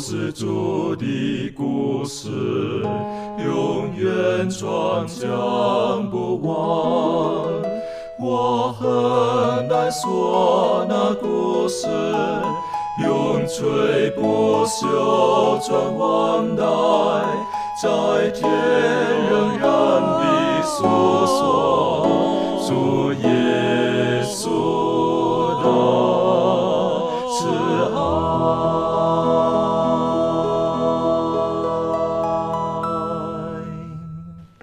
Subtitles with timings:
[0.00, 2.28] 是主的故事，
[3.44, 6.54] 永远传讲不完。
[8.20, 11.88] 我很难说那故事，
[13.04, 16.62] 永垂不朽传万代，
[17.82, 18.48] 在天
[19.28, 19.68] 仍然
[20.00, 20.76] 的诉
[21.26, 22.06] 说
[22.68, 23.26] 主耶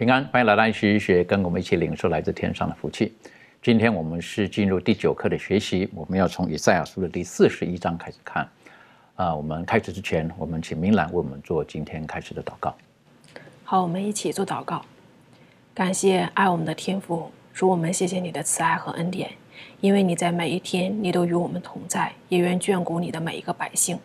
[0.06, 3.12] 平安，欢迎来到学一学，跟我们一起领受来自天上的福气。
[3.60, 8.48] 今天我们是进入第九课的学习，我们要从以赛亚书的第四十一章开始看。
[9.16, 12.76] 啊、我们开始之前，我们请明兰为我们做今天开始的祷告。
[13.64, 14.86] 好，我们一起做祷告。
[15.74, 19.32] 感谢爱我们的天父，主我们谢谢你的慈爱和恩典，
[19.82, 23.98] 因为你在每一天你都与我们同在，也愿眷顾你的每一个百姓。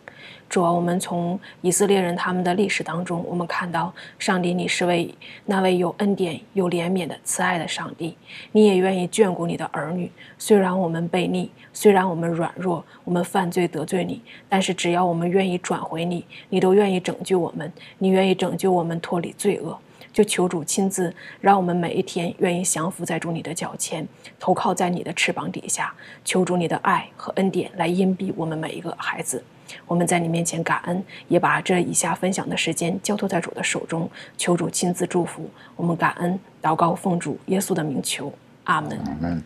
[0.47, 5.13] 主啊，我们从以色列人他们的历史当中，我们看到上帝你是位
[5.45, 8.17] 那位有恩典、有怜悯的慈爱的上帝，
[8.51, 10.11] 你也愿意眷顾你的儿女。
[10.37, 19.79] 虽然我们悖逆，虽然我们软弱，我们犯罪得罪你，但是只要我们愿意转回你，你都愿意拯救我们，你愿意拯救我们脱离罪恶。
[20.11, 24.05] 就求主亲自让我们每一天愿意降服在主你的脚前，
[24.37, 25.93] 投靠在你的翅膀底下，
[26.25, 29.41] 求主你的爱和恩典来荫庇我们每一个孩子。
[29.87, 35.95] 我们在你面前感恩，也把这以下分享的时间交托在主的手中，求主亲自祝福我们。
[35.95, 38.99] 感恩祷告，奉主耶稣的名求，阿门。
[39.21, 39.43] 嗯，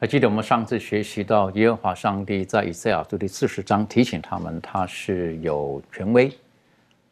[0.00, 6.32] 还记得我们上次学习到耶和华上帝在以赛亚书第四十章提醒他们，他是有权威，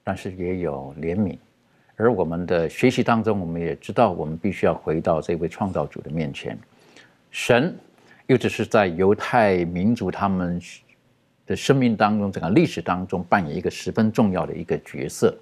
[0.02, 1.36] 但是也有怜悯。
[1.96, 6.58] 而我们的学习当中，我们也知道，我们必须要回到这位创造主的面前。
[7.30, 7.76] 神
[8.26, 10.60] 又只是在犹太民族他们
[11.46, 15.36] 的生命当中，整个历史当中扮演一个十分重要的一个角色。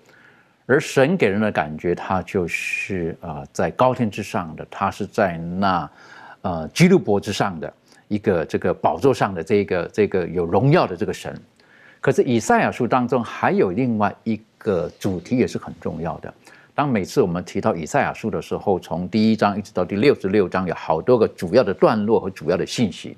[0.66, 5.90] 而神给人的感觉，他就是啊、呃在高天之上的，他是在那
[6.42, 7.72] 呃基路伯之上的
[8.08, 11.34] 一个这个宝座上的这个这个有荣耀的这个神。
[12.00, 16.34] 可是以赛亚书当中还有另外一个主题也是很重要的。
[16.74, 23.16] 当每次我们提到以赛亚书的时候，从第一章一直到第六十六章，有好多个主要的段落和主要的信息。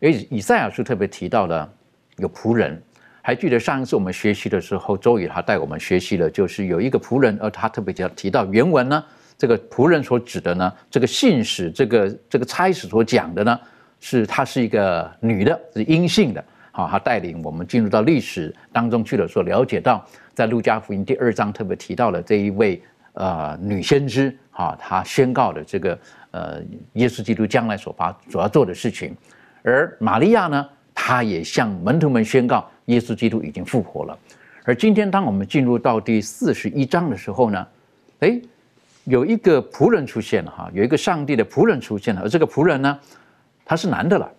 [0.00, 1.72] 因为以赛亚书特别提到了
[2.16, 2.82] 有仆人，
[3.22, 9.04] 还记得上一次我们学习的时候，周宇他带我们学习了，就是有一个仆人，而他特别提提到原文呢，
[9.38, 13.60] 这个仆人所指的呢，这个信使，这个这个差使所讲的呢，
[14.00, 16.44] 是她是一个女的，是阴性的。
[16.72, 25.98] 好，他带领我们进入到历史当中去了，所了解到，在路加福音第二章特别提到了这一位呃女先知，哈，她宣告的这个
[26.32, 26.60] 呃
[26.94, 29.14] 耶稣基督将来所发所要做的事情，
[29.62, 34.18] 而玛利亚呢，她也向门徒们宣告，耶稣基督已经复活了。
[34.64, 37.66] 而今天，当我们进入到第四十一章的时候呢，
[38.20, 38.42] 诶，
[39.04, 42.98] 有一个仆人出现了哈，有一个上帝的仆人出现了，而这个仆人呢，
[43.64, 44.30] 他是男的了，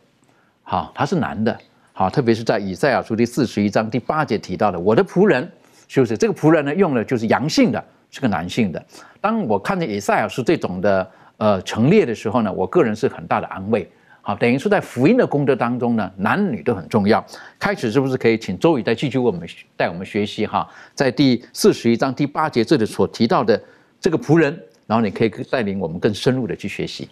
[0.63, 1.57] 好，他是男的。
[1.93, 5.49] 好，特别是在以赛亚书第四十一章第八节提到的，我的仆人，
[5.87, 8.83] 就是这个仆人呢，用的就是阳性的，是个男性的。
[9.21, 13.89] 当我看见以赛亚书这种的呃陈列的时候呢，我个人是很大的安慰。
[14.21, 17.23] 好，等于说在福音的功德当中呢，男女都很重要。
[17.59, 19.47] 开始是不是可以请周宇再继续为我们
[19.77, 20.67] 带我们学习哈？
[20.95, 23.61] 在第四十一章第八节这里所提到的
[23.99, 27.07] 这个仆人，然后你可以带领我们更深入的去学习。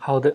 [0.00, 0.34] 好的，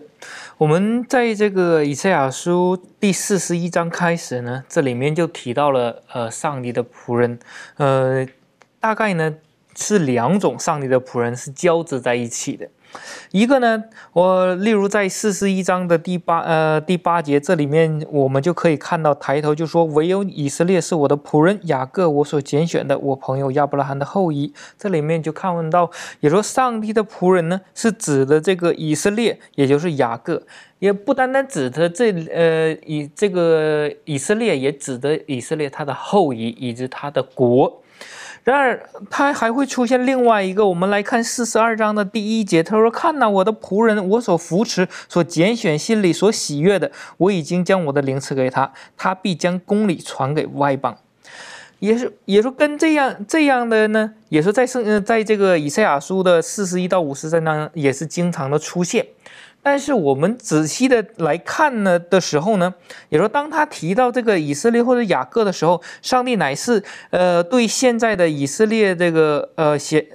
[0.58, 7.38] 我们在这个以赛亚书第四十一章开始呢，这里面就提到了呃上帝的仆人，
[7.78, 8.24] 呃，
[8.78, 9.34] 大概呢
[9.74, 12.68] 是两种上帝的仆人是交织在一起的。
[13.30, 30.42] 一个呢，我例如在四十一章的第八呃第八节，这里面我们就可以看到抬头就说：“唯有以色列是我的仆人，雅各我所拣选的，我朋友亚伯拉罕的后裔。”这里面就看问到，也说上帝的仆人呢，是指的这个以色列，也就是雅各，
[30.78, 37.80] 也不单单指的这呃以这个以色列，也指的以色列他的后裔以及他的国。
[38.44, 40.66] 然而，他还会出现另外一个。
[40.66, 50.94] 我们来看四十二章的第一节，他说：“看呐，我的仆人，我所扶持、所拣选、心里所喜悦的，我已经将我的灵赐给他，他必将公理传给外邦。”
[51.80, 59.06] 也是也说跟这样这样的呢，也说在圣呃在这个以赛亚书的四十一到五十三章也是经常的出现。
[59.64, 62.72] 但是我们仔细的来看呢的时候呢，
[63.08, 70.06] 也说当他提到这个以色列或者雅各的时候，上帝乃是呃对现在的以色列这个呃写。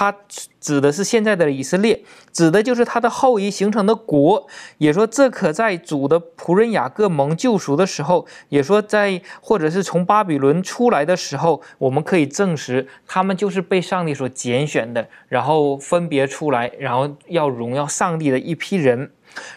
[0.00, 0.16] 他
[0.58, 2.02] 指的是现在的以色列，
[2.32, 4.46] 指的就是他的后裔形成的国。
[4.78, 19.10] 也说这可在主的仆人雅各蒙救赎的时候，也说在或者是从巴比伦出来的时候，我们可以证实他们就是被上帝所拣选的，然后分别出来，然后要荣耀上帝的一批人。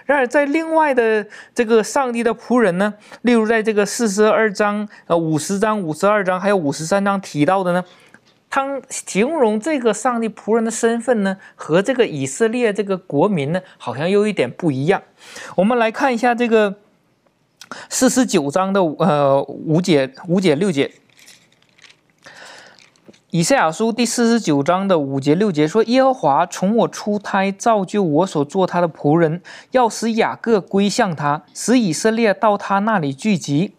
[0.05, 1.25] 然而在另外的
[1.55, 7.81] 这个上帝的仆人呢，例如在这个四十二章、呃五十章、五十二章还有五十三章提到的呢。
[8.55, 15.01] 他形容这个上帝仆人的身份呢，和这个以色列这个国民呢，好像又一点不一样。
[15.55, 16.75] 我们来看一下这个
[17.89, 20.91] 四十九章的呃五节五节六节，
[23.31, 29.41] 以赛亚书第四十九章的五节六节说：“耶和华从我出胎造就我所做他的仆人，
[29.71, 33.73] 要使雅各归向他，使以色列到他那里聚集。”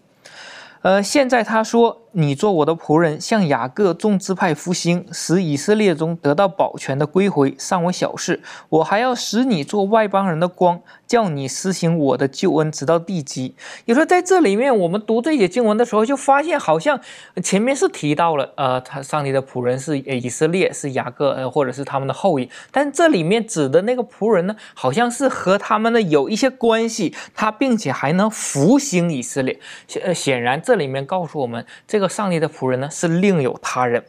[0.83, 2.01] 呃，现在他说。
[2.17, 8.41] 你做我的仆人，向雅各众支派复兴，使以色列中得到保全的归回，尚我小事。
[8.69, 13.57] 我还要使你做外邦人的光，叫你施行我的救恩，直到地极。
[13.87, 17.01] 有时候在这里面，我们读这节经文的时候，就发现好像
[17.43, 22.49] 前面是提到了，呃，他上帝的仆人是以色列，是雅各，呃，或者是他们的后裔。
[22.71, 29.59] 但这里面指的那个仆人呢，好像是和他们呢有一些关系，他并且还能复兴以色列。
[30.05, 32.04] 呃，显然这里面告诉我们这个。
[32.09, 34.05] 上帝的仆人呢是另有他人。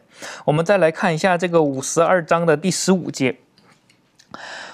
[0.45, 3.37] 我们再来看一下这个五十二章的第十五节。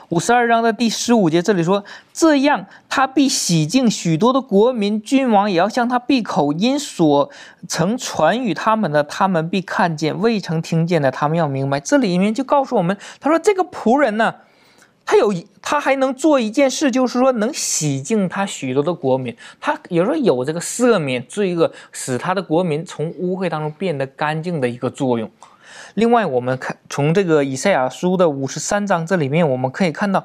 [0.09, 7.31] 五十二章的第十五节，这里说：“这样，他必洗净许多的国民，君王也要向他闭口，因所
[7.65, 14.35] 曾传与他们的，他们必看见；未曾听见的，他们要明白。”这里面就告诉我们，他说这个仆人呢。
[15.11, 19.35] 他有，他还能做一件事，就是说能洗净他许多的国民。
[19.59, 25.29] 他有时候有这个赦免罪恶，使他的国民从污秽当中变得干净的一个作用。
[25.95, 30.23] 另外，我们看从这个以赛亚书的五十三章这里面，我们可以看到。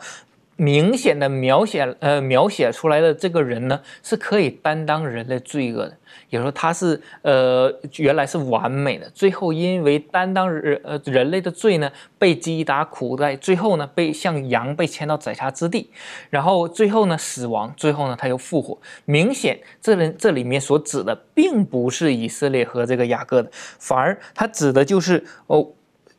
[0.57, 5.97] 明显的描写，呃，描写出来的这个人呢，是可以担当人类罪恶的。
[6.31, 15.91] 也说他是，呃，原来是完美的，最后因为担当人，呃，人类的罪呢，被击打苦待，最后呢，被像羊被牵到宰杀之地，
[16.31, 18.79] 然后最后呢，死亡，最后呢，他又复活。
[19.05, 25.73] 明显，这人这里面所指的并不是以色列和这个雅各的，反而他指的就是哦，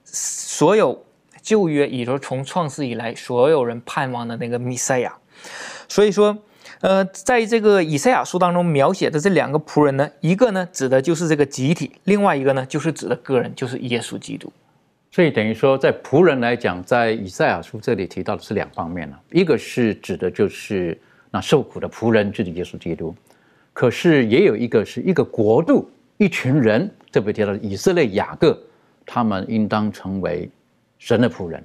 [0.03, 1.06] 所有。
[1.47, 5.15] 旧约，也就是从创世以来，所有人盼望的那个弥赛亚。
[5.87, 6.37] 所以说，
[6.81, 14.51] 呃，在这个以赛亚书当中描写的这两个仆人呢，一个呢指的就是这个集体，另外一个呢就是指的个人，就是耶稣基督。
[15.09, 20.99] 所以等于说，在仆人来讲，在以赛亚书这里提到的是两方面了，一个是指的就是
[21.31, 23.15] 那受苦的仆人，就是耶稣基督。
[23.71, 28.61] 可是也有一个是一个国度，一群人，特别提到以色列雅各，
[29.05, 30.49] 他们应当成为。
[30.99, 31.63] 神的仆人，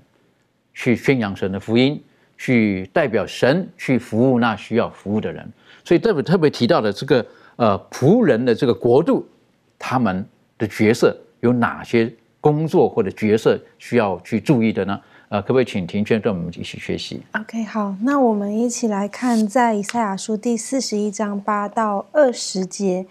[0.75, 2.02] 去宣扬神的福音，
[2.37, 5.46] 去代表神去服务那需要服务的人。
[5.84, 7.26] 所以特别特别提到的这个
[7.56, 9.26] 呃仆人的这个国度，
[9.79, 10.25] 他们
[10.58, 15.01] 的角色有哪些工作或者角色需要去注意的呢？
[15.29, 23.06] 呃，可不可以请庭轩跟我们一起学习？OK，好，那我们一起来看在以赛亚书第四十一章八到二十节。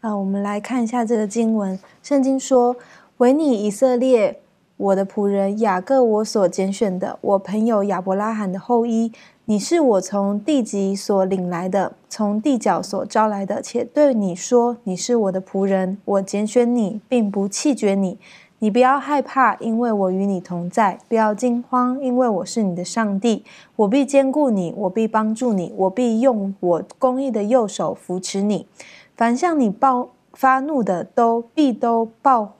[0.00, 1.76] 啊，我们来看一下这个经文。
[2.02, 2.76] 圣经说
[3.18, 4.38] ：“唯你以色列。”
[4.76, 9.12] 我的仆人雅各，我所拣选的，我朋友亚伯拉罕的后裔，
[9.44, 18.18] 你是我从地极所领来的，从地角所招来的，且对你说，你是我的仆人，我拣选你，并不弃绝你。
[18.58, 23.44] 你不要害怕，因为我与你同在；不要惊慌，因为我是你的上帝。
[23.76, 28.66] 我必兼顾你，我必帮助你，我必用我公义的右手扶持你。
[29.14, 32.54] 凡向你报发怒的，都必都报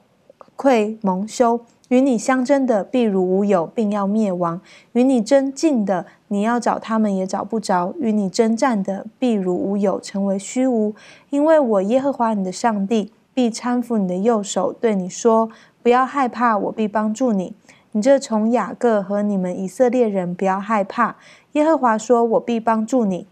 [0.54, 1.60] 愧蒙羞。
[1.94, 4.58] 与你相争的必如无有，并要灭亡；
[4.94, 10.92] 与你争竞的，你要找他们也找不着；与你征战的必如无有，成为虚无。
[11.30, 15.48] 因为我耶和华你的上帝必搀扶你的右手，对你说：
[15.84, 17.54] 不要害怕，我必帮助你。
[17.92, 21.14] 你这从雅各和你们以色列人，不要害怕。
[21.52, 23.28] 耶和华说：我必帮助你。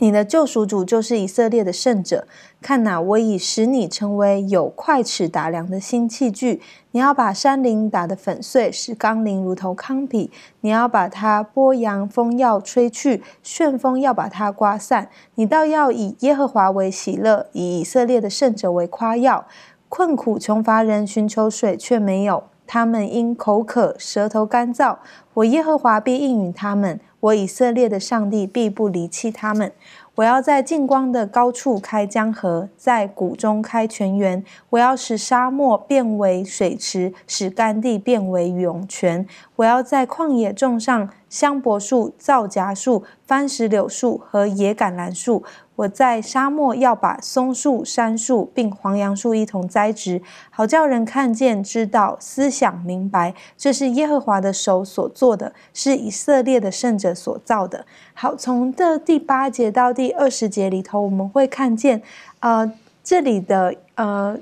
[0.00, 2.26] 你的救赎主就是以色列的圣者。
[2.60, 6.60] 看哪，我已使你成为有快尺打量的新器具。
[6.92, 10.30] 你要把山林打得粉碎，使冈林如同糠皮。
[10.60, 15.08] 你要把它拨扬，风要吹去，旋风要把它刮散。
[15.34, 19.46] 你倒要以耶和华为喜乐，以以色列的圣者为夸耀。
[19.88, 24.96] 困苦穷乏人寻求水却没有，他们因口渴，舌头干燥。
[25.34, 29.72] 我耶和华必应允他们，我以色列的上帝必不离弃他们。
[30.16, 34.44] 我要在近光的高处开江河，在谷中开泉源。
[34.70, 39.26] 我要使沙漠变为水池，使干地变为涌泉。
[39.56, 45.44] 我要在旷野种上香柏树、皂荚树、番石榴树和野橄榄树。
[45.78, 50.20] 我在沙漠要把松树、杉树并黄杨树一同栽植，
[50.50, 57.86] 好叫人看见、知道、思想明白，这是耶和华的手所做的，是以色列的圣者所造的。
[58.12, 62.02] 好，从这第八节到第二十节里头，我们会看见，
[62.40, 62.72] 呃，
[63.04, 64.36] 这里的呃，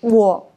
[0.00, 0.47] 我。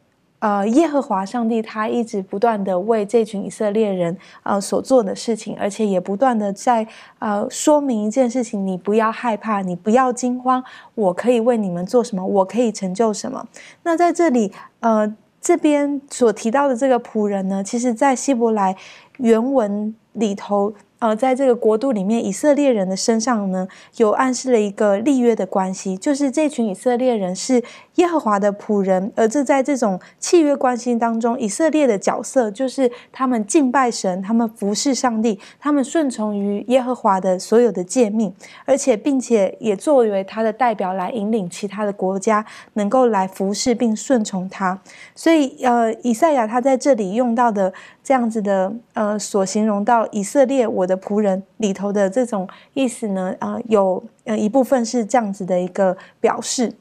[0.41, 6.85] 呃，耶和华上帝他一直不断的为这群以色列人呃所做的事情，而且也不断的在
[7.19, 10.63] 呃说明一件事情：你不要害怕，你不要惊慌，
[10.95, 13.47] 我可以为你们做什么，我可以成就什么。
[13.83, 18.75] 那在这里，呃，这边所提到的这个仆人呢，其实在希伯来
[19.17, 20.73] 原文里头。
[21.01, 23.67] 呃，在这个国度里面，以色列人的身上呢，
[23.97, 27.63] 有暗示了一个立约的关系，就是这群以色列人是
[27.95, 38.33] 耶和华的仆人，而这在这种契约关系当中，以色列的角色就是他们敬拜神，他们服侍上帝，他们顺从于耶和华的所有的诫命，
[38.65, 44.79] 而且并且也作为他的代表来引领其他的国家能够来服侍并顺从他。
[45.13, 47.73] 所以，呃，以赛亚他在这里用到的。
[48.03, 56.73] 这样子的，呃，所形容到以色列我的仆人里头的这种意思呢，啊，有呃一部分是这样子的一个表示，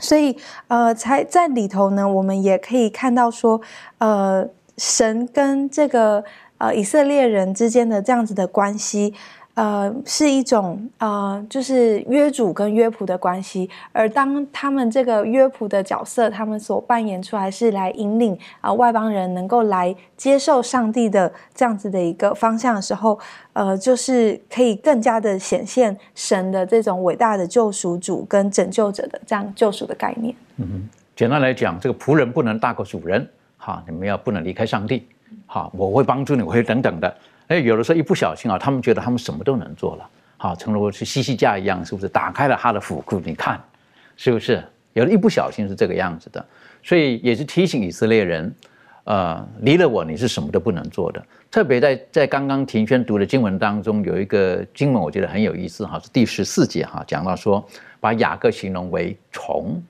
[0.00, 0.36] 所以
[0.68, 3.60] 呃，才在里头呢，我们也可以看到说，
[3.98, 6.24] 呃，神跟这个
[6.58, 9.14] 呃以色列人之间的这样子的关系。
[9.58, 23.18] 呃，是一种呃，就是约主跟约仆的关系，而当他们这个约仆的角色，他们所扮演出来是来引领啊外邦人能够来接受上帝的这样子的一个方向的时候，
[23.52, 30.32] 呃，就是可以更加的显现神的这种伟大的救赎主跟拯救者的这样救赎的概念。
[30.58, 35.04] 嗯，简单来讲，这个仆人不能大过主人，好，你们要不能离开上帝，
[35.46, 37.12] 好，我会帮助你，我会等等的。
[37.48, 43.20] 哎，有的时候一不小心啊，他们觉得他们什么都能做了，好，诚如是西西家一样，是不是打开了他的府库？
[43.24, 43.60] 你看，
[44.16, 44.62] 是不是？
[44.92, 46.44] 有的一不小心是这个样子的，
[46.82, 48.54] 所以也是提醒以色列人，
[49.04, 51.24] 呃，离了我你是什么都不能做的。
[51.50, 57.64] 特别在在刚刚庭轩读的经文当中，有一个经文我觉得很有意思哈，是第十四节哈，讲到说
[58.00, 59.80] 把雅各形容为虫，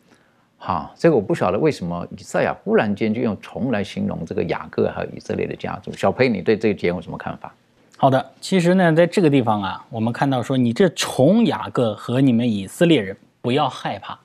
[0.59, 5.93] 哈，这个我不晓得为什么以赛亚忽然间就用虫来形容这个雅各和以色列的家族。
[5.93, 7.55] 小裴，你对这个节有什么看法？
[7.97, 14.19] 好的，其实呢，在这个地方啊，我们看到说，你这虫雅各和你们以色列人不要害怕。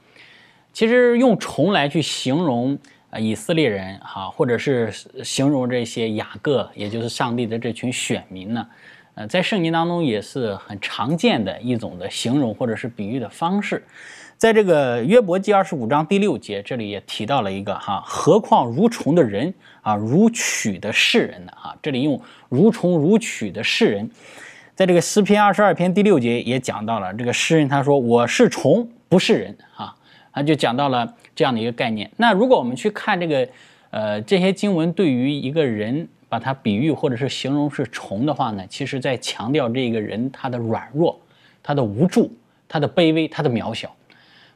[0.74, 2.78] 其实用虫来去形容
[3.12, 4.92] 啊以色列人哈，或者是
[5.24, 8.68] 形容这些雅各，也就是上帝的这群选民呢，
[9.14, 13.84] 呃，在圣经当中也是很常见的一种的形容或者是比喻的方式。
[14.44, 21.54] 在这个约伯记二十五章第六节，这里也提到了一个哈，何况如虫的人啊，如取的世人呢？
[21.56, 24.12] 哈，这里用如虫如取的世人，
[24.76, 29.96] 在这个诗篇二十二篇第六节也讲到了这个诗人，他说我是虫，不是人啊，
[30.34, 32.12] 他就讲到了这样的一个概念。
[32.18, 33.48] 那如果我们去看这个
[33.92, 41.18] 呃这些经文，对于一个人把它比喻或者是形容是虫的话呢，其实在强调这个人他的软弱、
[41.64, 42.30] 他的无助、
[42.68, 43.90] 他的卑微、他的渺小。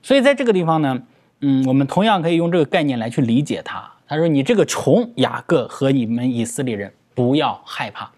[0.08, 0.98] 所以在这个地方呢，
[1.42, 3.92] 嗯，我们同样可以用这个概念来去理解他。
[4.08, 8.10] 他说：“你这个虫雅各和你们以色列人不要害怕，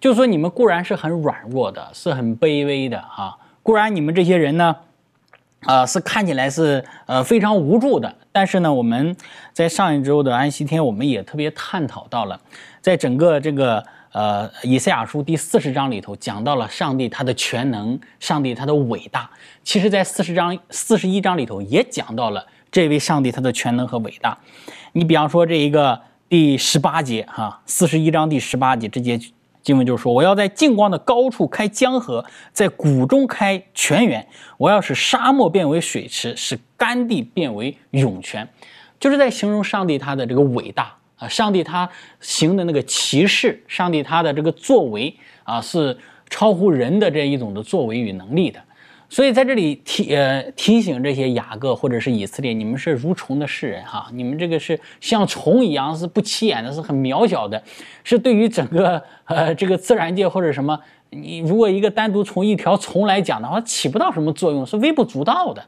[0.00, 3.38] 就说你们固然是很软弱的，是很卑微的哈。
[3.62, 4.74] 固然你们这些人呢，
[5.60, 8.12] 啊，是看起来是呃非常无助的。
[8.32, 9.16] 但是呢，我们
[9.52, 12.40] 在上一周的安息天，我们也特别探讨到了，
[12.80, 13.86] 在整个这个。”
[14.18, 19.30] 呃，以赛亚书第四十章里头讲到了上帝他的全能，上帝他的伟大。
[19.62, 24.36] 其实，在四十章、四十一章里头也讲到了这位上帝他的全能和伟大。
[24.90, 29.20] 你比方说这一个第十八节哈，四十一章第十八节这节
[29.62, 38.48] 经文就是说：“我要在净光的高处开江河，在谷中开泉源，我要使沙漠变为水池，使干地变为涌泉。”
[38.98, 40.97] 就是在形容上帝他的这个伟大。
[41.18, 41.88] 啊，上帝他
[42.20, 45.96] 行的那个骑士，上帝他的这个作为啊，是
[46.30, 48.60] 超乎人的这一种的作为与能力的。
[49.10, 57.62] 所以在这里提呃提醒这些雅各或者是以色列，你们是如虫的世人哈，你们这个是像虫一样，是不起眼的，是很渺小的，
[58.04, 65.64] 是对于整个呃这个自然界或者什么，你如果一个单独从一条虫来讲的话，起不到什么作用，是微不足道的。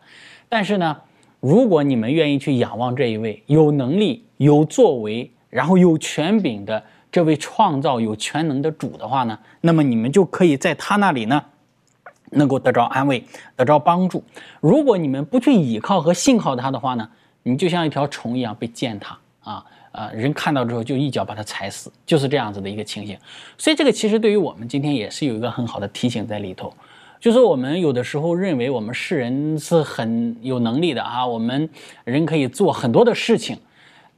[0.51, 0.95] 但是呢，
[1.41, 11.45] 如果你们愿意去仰望这一位有能力、有作为，然后有权柄的这位创造有全能的主的话呢，那么你们就可以在他那里呢，
[12.31, 13.23] 能够得着安慰，
[13.57, 14.25] 得着帮助。
[14.61, 17.09] 如果你们不去倚靠和信靠他的话呢，
[17.43, 19.67] 你就像一条虫一样被践踏啊。
[19.93, 23.19] 啊，人看到之后就一脚把它踩死，就是这样子的一个情形。
[23.59, 26.73] 所以这个其实对于我们今天也是有一个很好的提醒在里头，
[27.19, 31.69] 就是我们有的时候认为我们世人是很有能力的啊，我们
[32.05, 33.59] 人可以做很多的事情，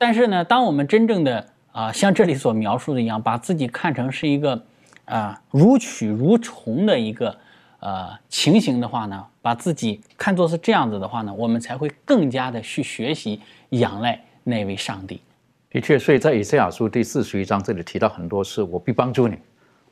[0.02, 4.60] 但是呢，当我们真正的啊像这里所描述的一样，把自己看成是一个
[5.04, 7.32] 啊如蛆如虫的一个
[7.78, 15.22] 呃情形的话呢，把自己看作是这样子的话呢，我们才会更加的去学习仰赖那位上帝。
[15.70, 19.38] 的确，所以在以赛亚书第四十一章这里提到很多次，我必帮助你，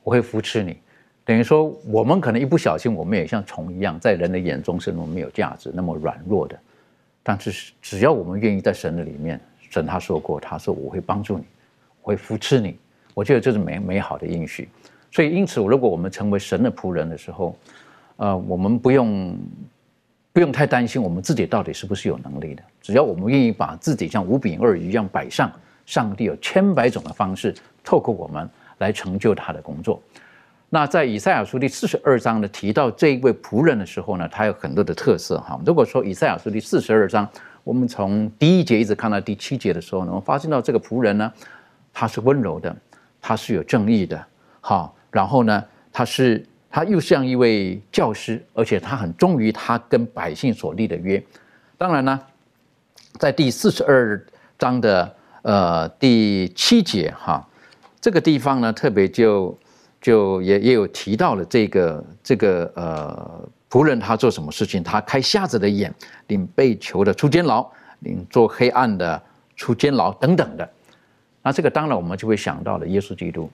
[0.03, 0.77] 我会扶持你。
[1.25, 6.59] 等于说，我们可能一不小心，我们也像虫一样，在人的眼中是那么没有价值、那么软弱的。
[7.23, 11.45] 但是，只要我们愿意在神的里面，神他说过，他说我会帮助你，
[12.03, 12.79] 我会扶持你。
[13.15, 14.69] 我觉得这是美美好的应许。
[15.11, 17.57] 所以，因此，如果我们成为神的仆人的时候，
[18.17, 19.35] 呃，我们不用
[20.33, 22.63] 不用太担心我们自己到底是不是有能力的。
[22.83, 25.51] 只要我们愿意把自己像五饼二鱼一样摆上。
[25.87, 28.49] 上帝有千百种的方式，透过我们
[28.79, 30.01] 来成就他的工作。
[30.69, 35.61] 那在以赛亚书第四十二章呢，提到这一位仆人的时候呢，他有很多的特色哈。
[35.67, 37.29] 如果说以赛亚书第四十二章，
[37.65, 41.33] 我们从第一节一直看到第七节的时候呢，我发现到这个仆人呢，
[41.93, 42.75] 他是温柔的，
[43.21, 44.25] 他是有正义的，
[44.61, 51.23] 好，然后呢，他是他又像一位教师，而且他很忠于他跟百姓所立的约。
[51.79, 52.21] 当然呢，
[53.19, 54.25] 在第四十二
[54.59, 55.17] 章的。
[55.43, 57.43] 呃，第七节哈，
[57.99, 59.59] 这个地方呢，特别就
[59.99, 65.95] 就也也有提到了这个这个呃仆人他做什么事情，他开瞎子的眼，
[66.27, 67.65] 领被囚的出监牢，
[68.01, 69.23] 领做黑暗的
[69.55, 70.69] 出监牢等等的。
[71.43, 73.49] 那这个当然我们就会想到了耶稣基督。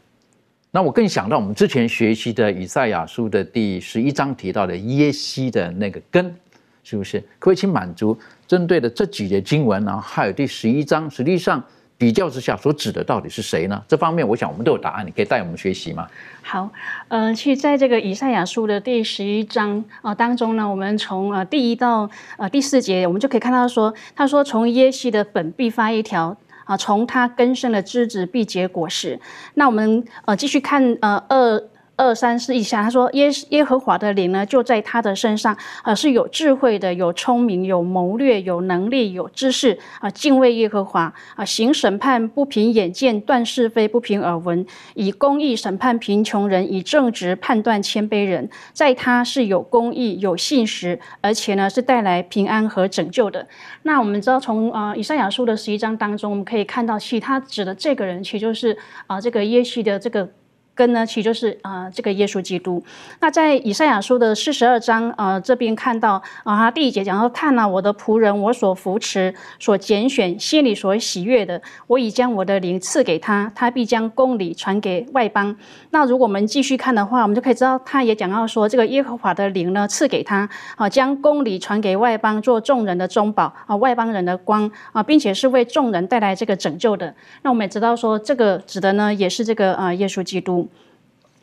[0.70, 6.34] 那我更想到我们之前学习的以赛亚书的第十一章提到的耶西的那个根，
[6.82, 7.22] 是不是？
[7.38, 11.62] 可以请满足针对的这几节经文，然后还有第十一章，实际上。
[11.98, 13.82] 比较之下所指的到底是谁呢？
[13.88, 16.06] 这方面我想我们都有答案，你可以带我们学习吗？
[16.42, 16.70] 好，
[17.08, 29.18] 呃，其实在这个以赛亚书的第十一章啊当中呢，我们从呃第一到呃第四节，我们就可以看到说，他说从耶西的本必发一条啊，从他根生的枝子必结果实。
[29.54, 31.62] 那我们呃继续看呃二。
[31.96, 53.46] 二三四一下，他说耶耶和华的灵呢，就在他的身上，啊，是有智慧的，有聪明，有谋略，有能力，有知识，啊，敬畏耶和华，啊，行审判不凭眼见，断是非不凭耳闻，以公义审判贫穷人，以正直判断谦卑人，在他是有公义，有信实，而且呢是带来平安和拯救的。
[53.84, 60.28] 那我们知道，从啊以赛亚书的十一章当中，我们可以看到，其他指的这个人，其实就是啊这个耶西的这个。
[60.76, 62.84] 根呢，其实就是啊，这个耶稣基督。
[63.20, 75.56] 那在以赛亚书的四十二章啊这边看到啊，他第一节讲说：“看了我的仆人，我所扶持、所拣选、心里所喜悦的，我已将我的灵赐给他，他必将公理传给外邦。”
[75.90, 87.14] 那如果我们继续看的话，我们就可以知道，他也讲到说，这个耶和华的灵呢赐给他啊，将公理传给外邦，做众人的中保啊，外邦人的光啊，并且是为众人带来这个拯救的。
[87.42, 90.65] 那我们也知道说，这个指的呢，也是这个啊，耶稣基督。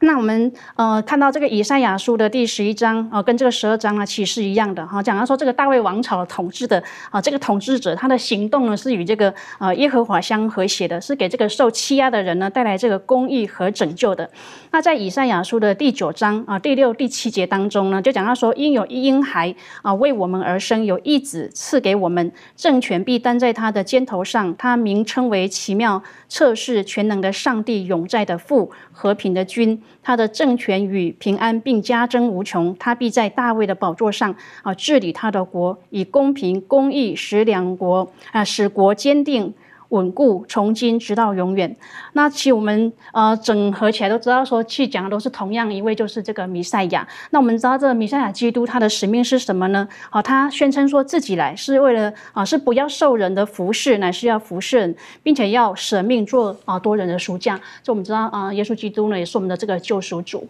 [0.03, 14.29] 那我们呃看到这个以赛亚书的第十一章啊，跟这个十二章啊其实是一样的哈，讲到说这个大卫王朝的统治的啊这个统治者他的行动呢是与这个呃耶和华相和谐的，是给这个受欺压的人呢带来这个公义和拯救的。
[14.71, 29.81] 那在以赛亚书的第九章啊第六第七节当中呢，就讲到说因有一婴孩啊为我们而生，有一子赐给我们，政权必担在他的肩头上，他名称为奇妙、测试全能的上帝、永在的父、和平的君。
[30.01, 39.53] 他的政权与平安并加增无穷，他必在大卫的宝座上啊治理他的国，以公平公义使两国啊使国坚定。
[39.93, 41.73] 稳固，从今直到永远。
[42.13, 47.07] 那其实我们呃整合起来都知道，说去讲的都是同样一位，就是这个弥赛亚。
[47.29, 49.87] 那我们知道这个弥赛亚基督他的使命是什么呢？
[50.09, 57.55] 好，他宣称说自己来是为了啊，是不要受人的服侍，乃是要服侍人，并且要舍命做啊多人的赎价。
[57.83, 60.47] 就我们知道啊，耶稣基督呢也是我们的这个救赎主。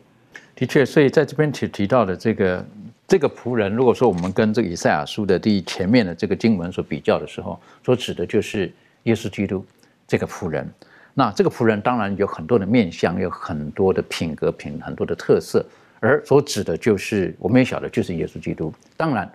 [0.55, 2.65] 的确，所以在这边提提到的这个
[3.05, 8.71] 这个仆人，如果说我们跟这个以赛亚书的第前面的这个经文所比较的时候，所指的就是。
[9.03, 9.65] 耶稣基督
[10.07, 10.67] 这个仆人，
[11.13, 15.65] 那这个仆人当然有很多的面相，有很多的品格品，很多的特色，
[15.99, 18.73] 而所指的就是我们也晓得就是耶稣基督。
[18.97, 19.31] 当然，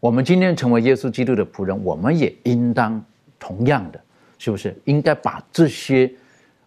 [0.00, 3.02] 我们今天成为耶稣基督的仆人，我们也应当
[3.38, 4.00] 同样的，
[4.38, 6.10] 是不是应该把这些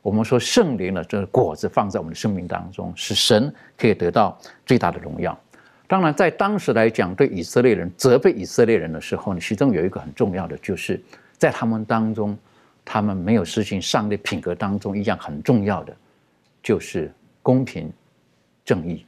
[0.02, 5.40] 我们说圣灵的这个果子放在我们的生命当中，使神可以得到最大的荣耀。
[5.88, 11.00] 当然，在当时来讲，对以色列人责备以色列人的时候呢，其中有一个很重要的，就是
[11.42, 12.38] 在他们当中，
[12.86, 15.98] 他们没有实行上帝品格当中一样很重要的，
[16.62, 17.92] 就是公平
[18.64, 19.04] 正义。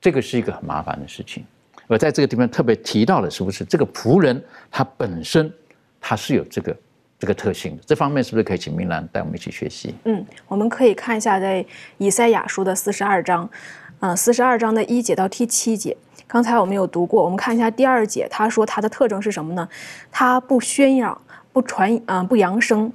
[0.00, 1.44] 这个是一个很麻烦的事情。
[1.86, 5.48] 而在这个地方特别提到了，是不是这个仆人他本身
[6.00, 6.76] 他是有这个
[7.20, 7.82] 这个特性的？
[7.86, 9.94] 这方面是不是可以请明兰带我们一起学习？
[10.06, 11.64] 嗯，我们可以看一下在
[11.98, 13.48] 以赛亚书的四十二章，
[14.00, 15.96] 嗯，四十二章的一节到第七节。
[16.26, 19.68] 刚才我们有读过，我们看一下第二节，他说他的特征是什么呢？
[20.10, 21.16] 他不宣扬，
[21.54, 22.92] 不传，嗯，不扬声，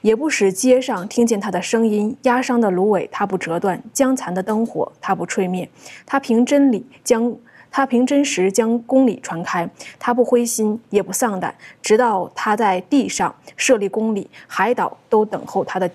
[0.00, 2.16] 也不使街上听见他的声音。
[2.22, 5.68] 压伤的芦苇他不折断，将残的灯火他不吹灭。
[6.06, 7.36] 他凭真理将。
[7.68, 15.90] 他凭真实将公理传开，他不灰心也不丧胆，直到他在地上设立公理，海岛都等候他的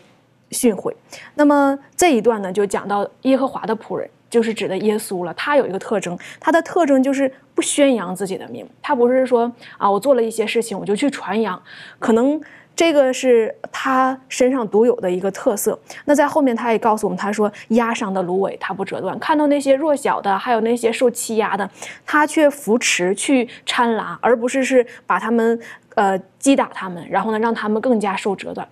[0.52, 0.94] 训诲。
[1.34, 5.32] 那么这一段呢，就讲到耶和华的仆人，就是指的耶稣了。
[5.36, 11.62] 他有一个特征，他的特征就是不宣扬自己的名，他不是说啊，我做了一些事情我就去传扬，
[12.00, 12.42] 可能。
[12.74, 15.78] 这个是他身上独有的一个特色。
[16.06, 21.70] 那在后面，他也告诉我们，他说：“压伤的芦苇，他不折断；看到那些弱小的，还有那些受欺压的，
[22.06, 25.60] 他却扶持去搀拉，而不是是把他们
[25.96, 28.66] 呃击打他们，然后呢让他们更加受折断。”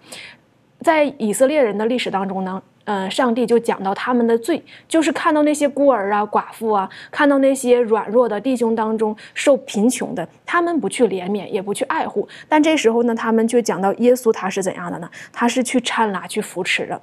[0.81, 2.59] 在以色列人的历史当中呢。
[2.89, 12.27] 呃，上帝就讲到他们的罪，就是看到那些孤儿啊、寡妇啊，看到那些软弱的弟兄当中受贫穷的，他们不去怜悯，也不去爱护。
[12.47, 15.07] 但这时候呢，他们却讲到耶稣他是怎样的呢？
[15.31, 16.99] 他是去搀拉、去扶持的。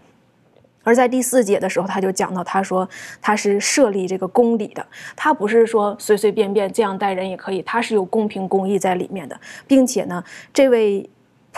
[0.82, 2.88] 而在第四节的时候，他就讲到，他说
[3.22, 11.08] 他是设立这个公理的，他不是说随随便便这样待人也可以，他是有公平公义在里面的，并且呢，这位。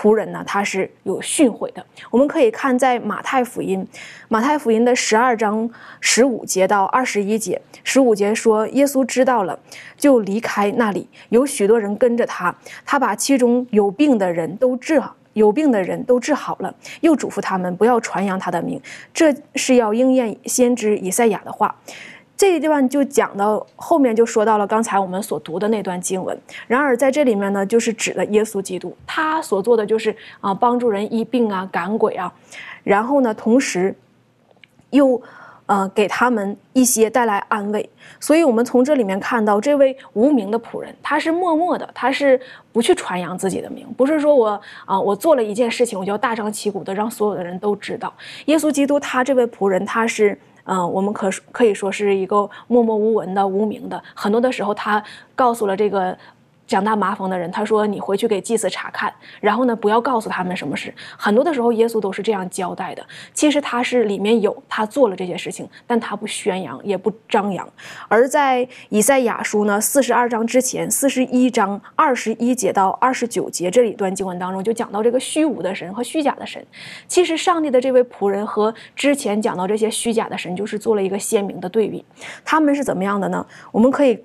[0.01, 1.85] 仆人呢，他是有训诲的。
[2.09, 3.85] 我们可以看在马太福音，
[4.29, 5.69] 马太福音的十二章
[6.01, 7.61] 十五节到二十一节。
[7.83, 9.59] 十五节说，耶稣知道了，
[9.97, 12.55] 就离开那里，有许多人跟着他。
[12.87, 18.81] 他把其中有病的人都治好，有病的人都治好了，又嘱咐他们不要传扬他的名，
[19.13, 21.75] 这是要应验先知以赛亚的话。
[22.39, 26.41] 这一段就讲到后面，就说到了刚才我们所读的那段经文。
[26.69, 32.33] 然而在这里面呢，就是指的耶稣基督，他所做的就是啊，帮助人医病啊，赶鬼啊，
[32.85, 33.93] 然后呢，同时
[34.91, 35.21] 又
[35.67, 37.91] 呃给他们一些带来安慰。
[38.21, 48.15] 所以我们从这里面看到，这位无名的仆人，他是默默的，他是不去传扬自己的名，不是说我啊，我做了一件事情，我就要大张旗鼓的让所有的人都知道。
[48.45, 50.39] 耶稣基督他这位仆人，他是。
[50.69, 54.01] 嗯，我们可可以说是一个默默无闻的、无名的。
[54.15, 55.03] 很多的时候，他
[55.35, 56.17] 告诉了这个。
[56.69, 63.05] 讲大麻风的人，他说：“你回去给祭司查看，然后呢，不要告诉他们什么事。”很多的时候，耶稣都是这样交代的。
[63.33, 67.67] 其实他是里面有他做了这些事情，但他不宣扬，也不张扬。
[68.07, 76.63] 而在以赛亚书呢四十二章之前，四十一章二十一节到二十九节这一段经文当中，就讲到这个虚无的神和虚假的神。
[77.07, 82.05] 其实上帝的这位仆人和之前讲到这些虚假的神，就是做了一个鲜明的对比。
[82.45, 83.47] 他们是怎么样的呢？
[83.73, 84.23] 我们可以，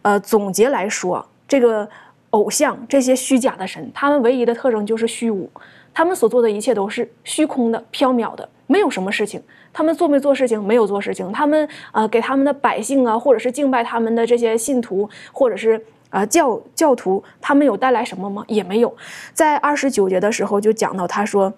[0.00, 1.28] 呃，总结来说。
[1.52, 1.86] 这个
[2.30, 5.50] 偶像，这些虚假的神，他们唯一的特征就是虚无，
[5.92, 9.38] 他们所做的一切都是虚空的、缥缈的，没有什么事情。
[9.70, 10.64] 他们做没做事情？
[10.64, 11.30] 没有做事情。
[11.30, 18.42] 他们呃，给他们的百姓啊，或者是敬拜他们的这些信徒，或者是啊教教徒，他们有带来什么吗？
[18.48, 18.96] 也没有。
[19.34, 21.52] 在二十九节的时候就讲到，他说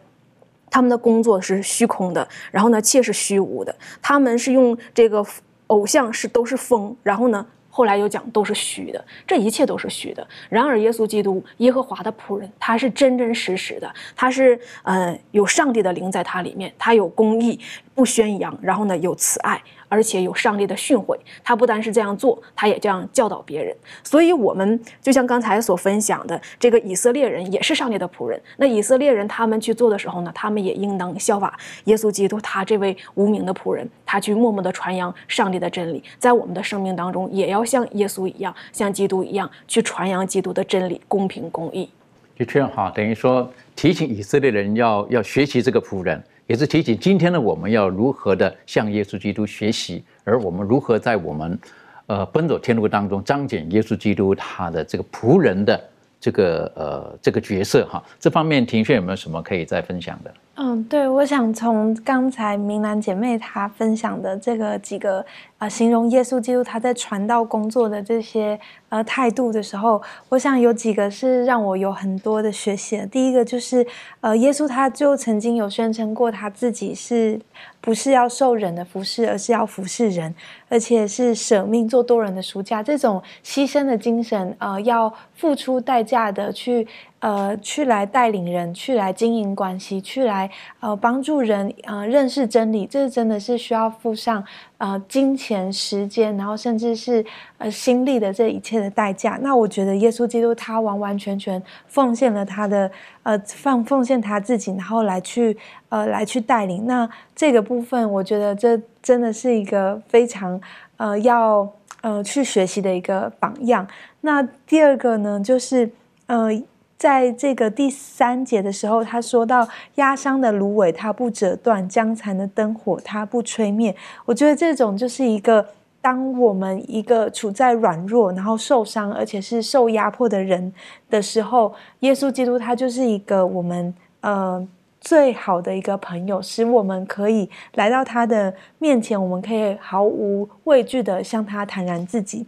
[0.69, 3.73] 他们的工作是虚空的，然后呢，切是虚无的。
[4.03, 5.25] 他们是用这个
[5.69, 7.47] 偶像是都是风，然后呢。
[7.77, 10.25] 后来又讲都是虚的，这一切都是虚的。
[10.49, 17.59] 然而，耶稣基督，耶和华的仆人，他是真真实实的，他是呃有上帝的灵在他里面，他有公义，
[17.93, 19.61] 不宣扬，然后呢有慈爱。
[19.95, 23.73] 而且有上帝的训诲，他不单是这样做，他也这样教导别人。
[24.03, 28.43] 所以，我们就像刚才所分享的，这个以色列人也是上帝的仆人。
[28.57, 36.03] 那以色列人他们去做的时候呢，他们也应当效法耶稣基督，他这位无名的仆人，他去默默的传扬上帝的真理。
[36.19, 41.89] 在我们的生命当中，也要像耶稣一样，像基督一样，去传扬基督的真理，公平公义。
[42.37, 46.21] 的确哈，等于说提醒以色列人要要学习这个仆人。
[46.47, 51.59] 也是提醒今天呢，我们要如何的向耶稣基督学习，而我们如何在我们，
[52.07, 55.83] 呃，奔走天路当中彰显耶稣基督他的这个仆人的
[56.21, 58.03] 这个呃这个角色哈。
[58.21, 60.35] 这方面庭炫有没有什么可以再分享的？
[60.57, 65.25] 嗯，对，我想从刚才明兰姐妹她分享的这个几个
[65.59, 73.07] 呃形容耶稣基督他在传道工作的这些呃态度的时候，我想有几个是让我有很多的学习的。
[73.07, 73.87] 第一个就是
[74.21, 77.41] 呃，耶稣他就曾经有宣称过他自己是
[77.81, 80.35] 不是要受人的服侍，而是要服侍人，
[80.69, 86.87] 而且是舍命做多人的赎价，这种牺牲的精神，呃，要付出代价的去。
[87.21, 94.45] 呃，去来带领人，去来经营关系，去来呃帮助人呃认识真理，这真的是需要付上
[94.79, 97.25] 呃金钱、时间，然后甚至是
[97.59, 99.39] 呃心力的这一切的代价。
[99.43, 102.91] 那我觉得耶稣基督他完完全全奉献了他的
[103.23, 105.57] 呃放奉献他自己，然后来去
[105.89, 106.87] 呃来去带领。
[106.87, 110.61] 那这个部分，我觉得这真的是一个非常
[110.97, 111.69] 呃要
[112.03, 113.87] 呃去学习的一个榜样。
[114.21, 115.91] 那第二个呢，就是
[116.27, 116.51] 呃。
[116.97, 123.95] 在这个第三节的时候，他说到压伤的芦苇，它不折断；将残的灯火，它不吹灭。
[124.25, 125.67] 我觉得这种就是一个，
[126.01, 130.73] 当我们一个处在软弱、然后受伤，而且是受压迫的人
[131.11, 134.67] 的时候，耶稣基督他就是一个我们呃
[135.01, 142.47] 最好的一个朋友，使我们可以来到他的面前，我们可以毫无畏惧的向他坦然自己。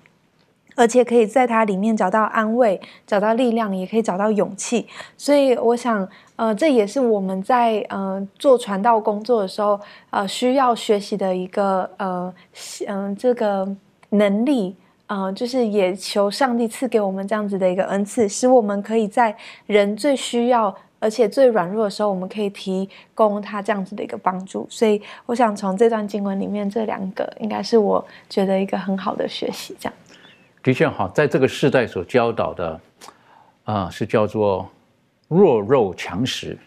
[0.76, 4.86] 而且可以在它里面找到安慰，找到力量，也可以找到勇气。
[5.16, 12.32] 所以我想，呃，这也是我们在呃做传道工作的时候，呃，需要学习的一个呃，
[12.86, 13.66] 嗯，这个
[14.10, 19.34] 能力，呃，就是也求上帝赐给我们这样子的一个恩赐，使我们可以在
[19.66, 24.66] 人最需要而且最软弱的时候，我们可以提供他这样子的一个帮助。
[24.70, 29.94] 所以，我想从这段经文里面，这两个应该是我觉得一个很好的学习，这样。
[30.66, 32.80] 的确哈，在这个时代所教导的，
[33.62, 34.68] 啊，是叫做
[35.28, 36.58] 弱肉强食。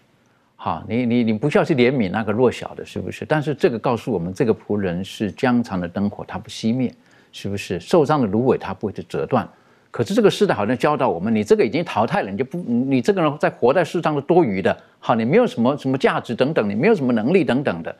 [0.55, 3.25] 好，你你你不需要去怜悯那个弱小的，是不是？
[3.25, 6.89] 但是这个告诉我们，这个仆人是江长的灯火，它不熄灭，
[7.33, 7.77] 是不是？
[7.77, 9.45] 受伤的芦苇它不会去折断。
[9.91, 17.93] 可是这个时代好像教导我们，你这个已经淘汰了，你就不，你这个人在活在世上的多余的，好，你没有什么什么价值等等，你没有什么能力等等的。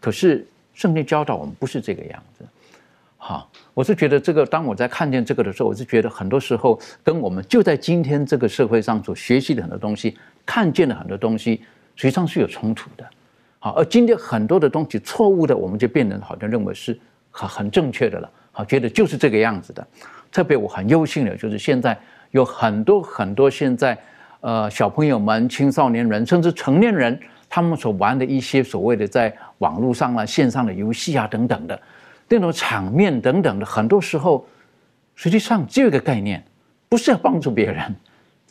[0.00, 2.44] 可是圣经教导我们不是这个样子。
[3.28, 11.60] 好，我是觉得这个，当我在看见这个的时候，我是觉得很多时候跟我们就在今天这个社会上所学习的很多东西，看见的很多东西，
[11.96, 13.04] 实际上是有冲突的。
[13.58, 16.96] 好，而今天很多的东西错误的，我们就变成好像认为是
[17.32, 18.30] 很很正确的了。
[18.52, 19.84] 好，觉得就是这个样子的。
[20.30, 21.98] 特别我很忧心的，就是现在
[22.30, 23.98] 有很多很多现在
[24.38, 31.76] 呃小朋友们、青少年人，甚至成年人，他们所玩的一些所谓的在网络上啊、线上的游戏啊等等的。
[32.28, 34.46] 那种场面等等的，很多时候，
[35.14, 36.44] 实际上只有一个概念，
[36.88, 37.94] 不是要帮助别人，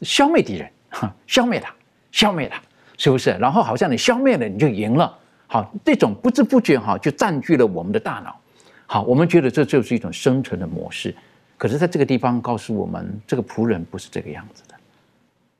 [0.02, 1.74] 消灭敌人，哈，消灭他，
[2.12, 2.62] 消灭他，
[2.98, 3.32] 是不是？
[3.32, 8.40] 然后好像你消灭了，你就赢了，好，这种不知不觉哈，就占据了我们的大脑，
[8.86, 11.14] 好，我们觉得这就是一种生存的模式。
[11.58, 14.76] 可是在这个地方告诉我们，这个仆人不是这个样子的，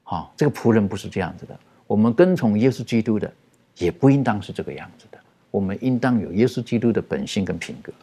[0.04, 1.58] 好，这个仆人不是这样子的。
[1.88, 3.32] 我们跟从耶稣基督的，
[3.78, 5.15] 也不应当是这个样子的。
[5.56, 7.94] 我们应当有耶稣基督的本性跟品格。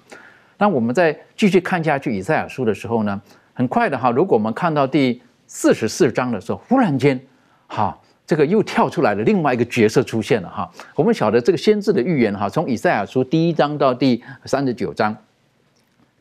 [0.56, 3.20] 那我们在继续看下去以赛亚书的时候呢，
[3.52, 7.20] 很快的哈，如果我们看到第四十四章的时候，忽然间，
[7.66, 7.94] 哈，
[8.26, 10.70] 这个又跳出来了另外一个角色出现了哈。
[10.94, 15.14] 我们晓得这个先知的预言哈，从以赛亚书第一章到第三十九章，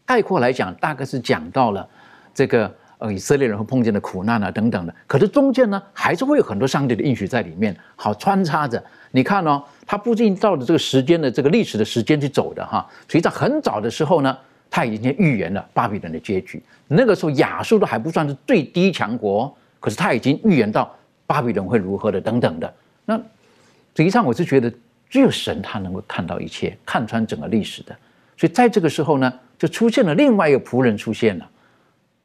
[0.06, 1.88] 概括来讲，大概是讲到了
[2.34, 4.94] 这个呃以色列人会碰见的苦难啊等等的。
[5.08, 8.84] 可是中间呢，还是会有很多上帝的应许在里面，好穿插着。
[9.12, 14.38] 你看哦，他不仅照着这个时间的这个历史的时间去走的哈，所以在很早的时候呢，
[14.70, 16.62] 他已经预言了巴比伦的结局。
[16.88, 20.94] 那个时候亚述都还不算是最低强国，可是他已经预言到
[21.28, 22.74] 巴比伦会如何的等等的。
[23.06, 24.72] 那实际上我是觉得，
[25.10, 27.96] 只有神他能够看到一切，看穿整个历史的。
[28.38, 31.50] 所以在这个时候呢，就出现了另外一个仆人出现了，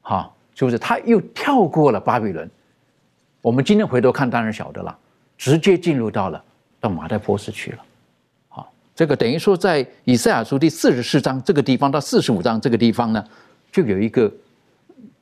[0.01, 0.79] 哈，是不是？
[0.79, 2.49] 他又跳过了巴比伦。
[3.41, 4.97] 我们今天回头看当然晓得了，
[5.37, 6.43] 直接进入到了。
[6.87, 7.79] 到马代波斯去了，
[8.47, 13.21] 好，这个等于说在以赛亚书第四十四章这个地方到四十五章这个地方呢，
[13.73, 14.31] 就有一个，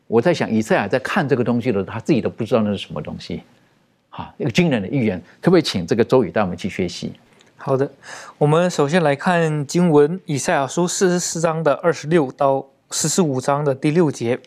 [0.06, 3.42] 我在想以赛亚在看这个东西的时候，他自己都不知道那是什么东西，
[4.10, 7.12] 好，一个惊人的预言，可不可以请这个周宇带我们去学习？
[7.58, 7.90] 好的，
[8.38, 14.40] 我们首先来看经文，以赛亚书四十四章的二十六到四十五章的第六节。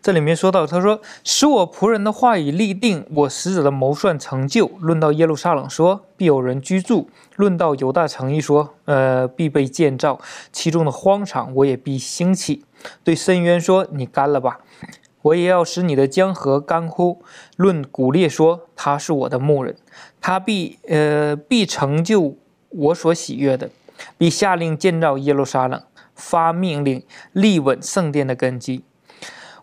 [0.00, 4.68] 这里面说到，他说：“使我仆人的话语立定，我使者的谋算成就。
[4.78, 10.20] 论到耶路撒冷，说必有人居住；论到犹大城邑，说呃必被建造。
[10.52, 12.64] 其中的荒场，我也必兴起。
[13.02, 14.60] 对深渊说：你干了吧。
[15.22, 17.20] 我也要使你的江河干枯。
[17.56, 19.76] 论古列说，他是我的牧人，
[20.20, 22.36] 他必呃必成就
[22.68, 23.68] 我所喜悦的，
[24.16, 25.82] 必下令建造耶路撒冷，
[26.14, 28.84] 发命令立稳圣殿的根基。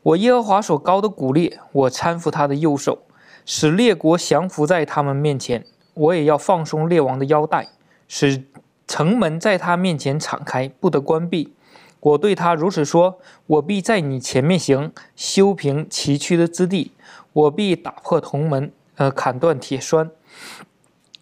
[0.05, 2.99] 我耶和华所高的古列，我搀扶他的右手，
[3.43, 5.65] 使列国降服在他们面前。
[5.95, 7.69] 我也要放松列王的腰带，
[8.07, 8.43] 使
[8.87, 11.55] 城门在他面前敞开，不得关闭。
[12.01, 16.91] 我对他如此说：我必在你前面行，修平崎岖的之地；
[17.33, 20.11] 我必打破铜门，呃，砍断铁栓。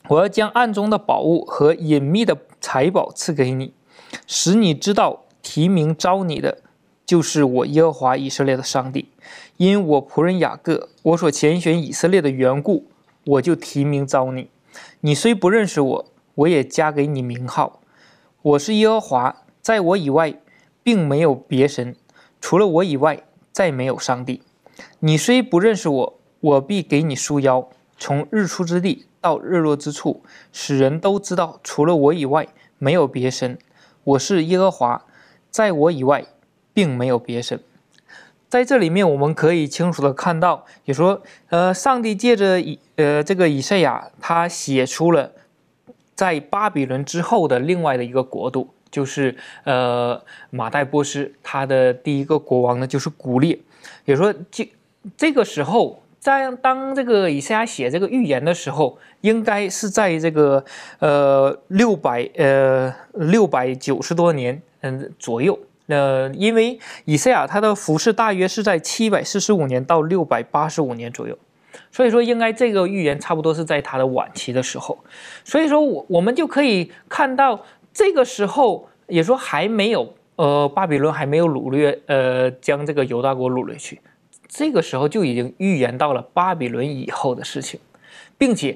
[0.10, 3.74] 我要将暗中的宝物和隐秘的财宝赐给你，
[4.28, 6.58] 使你知道提名招你的
[7.06, 9.10] 就是我耶和华以色列的上帝。
[9.58, 12.88] 因我仆人雅各，我所拣选以色列的缘故，
[13.26, 14.50] 我就提名招你。
[15.02, 17.82] 你虽不认识我，我也加给你名号。
[18.42, 20.40] 我是耶和华，在我以外。
[20.86, 21.96] 并没有别神，
[22.42, 24.42] 除了我以外，再没有上帝。
[25.00, 33.58] 你虽不认识我，我必给你束腰，从日出之地到日落之处，使人都知道，除了我以外，没有别神。
[34.04, 35.06] 我是耶和华，
[35.50, 36.26] 在我以外，
[36.74, 37.60] 并没有别神。
[38.50, 45.32] 在这里面，我们可以清楚的看到，也说，呃，上帝借着以，呃，这个以赛亚，他写出了
[46.14, 48.74] 在巴比伦之后的另外的一个国度。
[48.92, 53.58] 就是呃，马代波斯他的第一个国王呢，就是古列。
[54.06, 54.72] 也说这
[55.18, 60.64] 这个时候，在当这个以赛亚写这个预言的时候，应该是在这个
[61.00, 65.58] 呃六百呃六百九十多年嗯左右。
[65.88, 71.38] 呃，因为以赛亚他的服饰大约是在七百四十五年到六百八十五年左右，
[71.92, 74.98] 所以说应该这个预言差不多是在他的晚期的时候。
[75.44, 77.60] 所以说我我们就可以看到。
[77.96, 84.02] 这个时候也说还没有，呃，巴比伦还没有掳掠，呃，将这个犹大国掳掠去。
[84.48, 87.80] 这个时候就已经预言到了巴比伦以后的事情，
[88.36, 88.76] 并且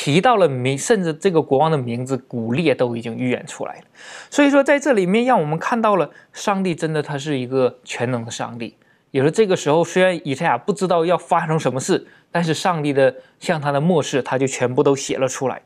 [0.00, 3.82] 提到了名，甚至这个国王的名字古列都已经预言出来了。
[4.30, 8.76] 所以说，在这里面让我们看到了上帝真的他是一个全能的上帝。
[9.10, 15.60] 也是这个时候虽然以赛亚不知道要发生什么事，但是上帝的向他的末世他就全部都写了出来。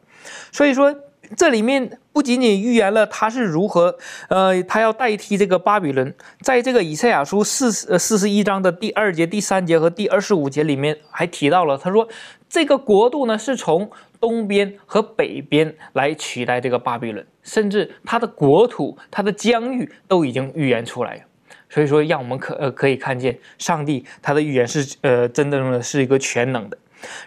[0.51, 0.97] 所以说。
[1.35, 3.97] 这里面不仅仅预言了他是如何，
[4.29, 12.07] 呃，他要代替这个巴比伦，在这个以赛亚书四十呃四十一章的第二节、第三节和第二十五节里面还提到了，他说
[12.51, 13.91] 这个国度呢是从
[14.23, 21.23] 东边和北边来取代这个巴比伦，甚至它的国土、它的疆域都已经预言出来了。
[21.69, 26.79] 所以说，让我们可呃可以看见上帝他的预言是呃真正的是一个全能的。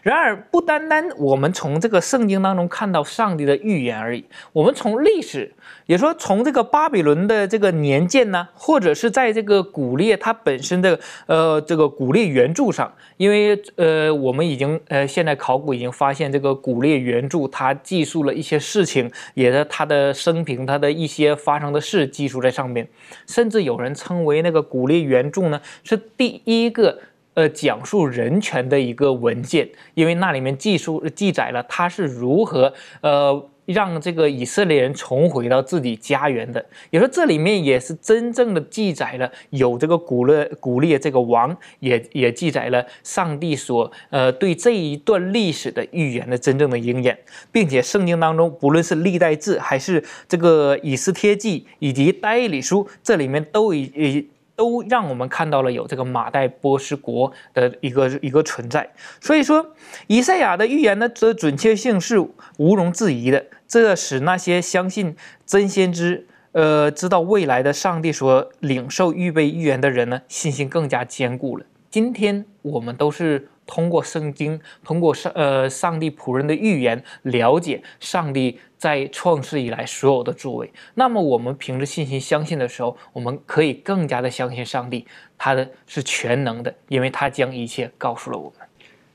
[0.03, 5.53] 然而，不单单我们从这个圣经当中看到上帝的预言而已，我们从历史，
[5.85, 22.87] 也说从这个巴比伦的这个年鉴呢，或者是在这个古列它本身的呃这个古列原著上，因为呃我们已经呃现在考古已经发现这个古列原著它记述了一些事情，也是它的生平，它的一些发生的事记述在上面，
[23.27, 26.99] 甚至有人称为那个古列原著呢是第一个。
[27.35, 36.63] 呃，讲述人权的一个文件，因为那里面记述记载了他是如何呃让这个以色列人重回到自己家园的。
[36.91, 47.17] 也说这里面也是真正的记载了有这个古勒古列这个王，也也记载了上帝所呃对这一段历史的预言的真正的应验，
[47.51, 54.29] 并且圣经当中不论是历代志还是这个以斯帖记以及代理书，这里面都已已。
[54.55, 58.89] 都让我们看到了有这个马代波斯国的一个一个存在，
[59.19, 59.73] 所以说
[60.07, 65.15] 以赛亚的预言呢，这准确性是毋庸置疑的，这使那些相信
[65.45, 71.65] 真先知，呃，知道未来的上帝所领受预备预言的人呢，信心更加坚固了。
[71.89, 73.49] 今天我们都是。
[73.67, 80.71] 通过圣经，通过上呃上帝仆人的预言，了解上帝在创世以来所有的作为。
[80.93, 85.05] 那么我们凭着信心相信的时候，我们可以更加的相信上帝，
[85.37, 88.67] 他的是全能的，因为他将一切告诉了我们。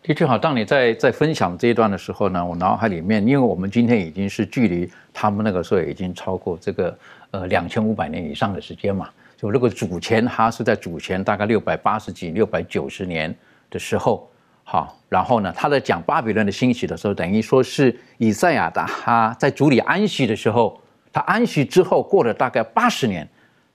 [0.02, 6.98] 的确好，当你在在分享这一段的时候呢，我脑海里面，因为我们今天已经是距离他们那个时候已经超过这个
[7.30, 13.32] 呃两千五百年以上的时间嘛，就如果主前他是在主前大概六百八十几、六百九十年
[13.70, 14.28] 的时候。
[14.73, 20.81] 好，然后呢，他在讲巴比伦的兴起的时候，等于说是以赛亚的他在主里安息的时候，
[21.12, 23.29] 他安息之后过了大概八十年，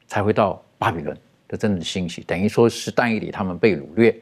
[0.08, 1.14] 才会到巴比伦
[1.50, 4.18] 的真正的兴起，等于说是但以理他们被掳掠，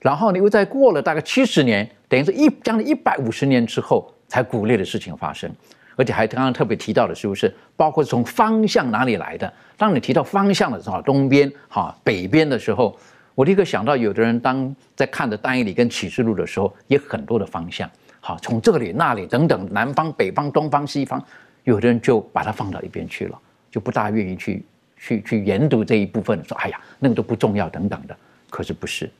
[0.00, 5.48] 然后呢又再过了大概七十年，等于是一将近一百五十年之后，才古列的事情发生，
[5.94, 9.52] 而且还刚刚特别提到的是不是，包括从方向哪里来的？
[9.76, 12.98] 当你提到方向的时候，东边哈北边的时候。
[13.36, 21.22] 我立刻想到，有的人当在看着单一里跟启示录的时候，也很多的方向，好，从这里那里等等，南方、北方、东方、西方，
[21.64, 23.38] 有的人就把它放到一边去了，
[23.70, 24.64] 就不大愿意去
[24.96, 28.16] 去去研读这一部分，说哎呀，那个都不重要等等的。
[28.48, 29.10] 可是不是，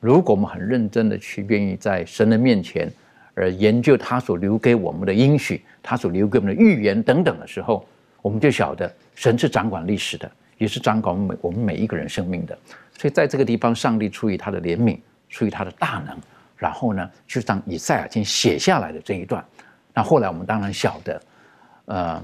[0.00, 2.92] 如果我们很认真的去愿意在神的面前，
[3.34, 7.86] 而研究他所留给我们的应许，他所留给我们的预言等等的时候，
[8.20, 10.28] 我们就晓得神是掌管历史的，
[10.58, 12.56] 也是掌管每我们每一个人生命的。
[12.96, 14.98] 所以在这个地方，上帝出于他的怜悯，
[15.28, 16.16] 出于他的大能，
[16.56, 19.44] 然后呢，就让以赛亚先写下来的这一段。
[19.92, 21.20] 那后来我们当然晓得，
[21.86, 22.22] 呃，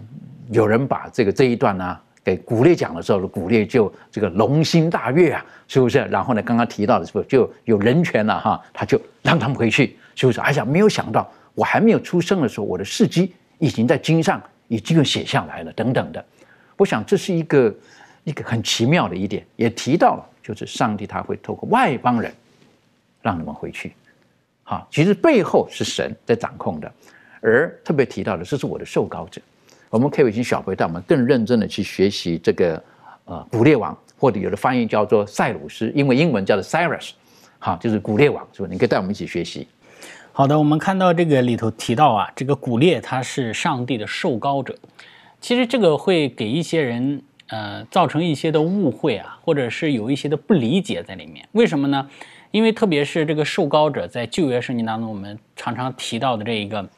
[0.51, 5.99] 有人把这个这一段呢给古列讲的时候，古列就这个龙心大悦啊，是不是？
[6.07, 8.61] 然后呢，刚刚提到的是不是就有人权了哈？
[8.73, 10.41] 他就让他们回去，是不是？
[10.41, 16.25] 哎呀，没有想到我还没有出生的时候，我的事迹已经在经上已经有写下来了，等等的。
[16.77, 17.75] 我想这是一个
[18.25, 20.27] 一个很奇妙的一点，也提到了。
[20.43, 22.33] 就是上帝他会透过外邦人
[23.23, 23.93] 让你们回去，
[24.65, 26.93] 好，其实背后是神在掌控的，
[27.41, 29.41] 而特别提到的，这是我的受膏者。
[29.91, 32.83] 我们可以请小培带我们更认真的去学习这个
[33.27, 37.11] 呃古列王，或者有的翻译叫做塞鲁斯，因为英文叫做 Cyrus，
[37.59, 38.69] 好，就是古列王，是吧？
[38.69, 39.69] 你可以带我们一起学习。
[40.33, 44.75] 好的，我们看到这个里头提到啊，这个古列他是上帝的受膏者，
[45.41, 47.23] 其实这个会给一些人。
[47.51, 51.49] 呃，造成一些的误会啊，或者是有一些的不理解在里面。
[51.53, 52.09] 为什么呢？
[52.53, 56.89] 因为特别是这个受膏者，在旧约圣经当中，我们常常提到的这一个，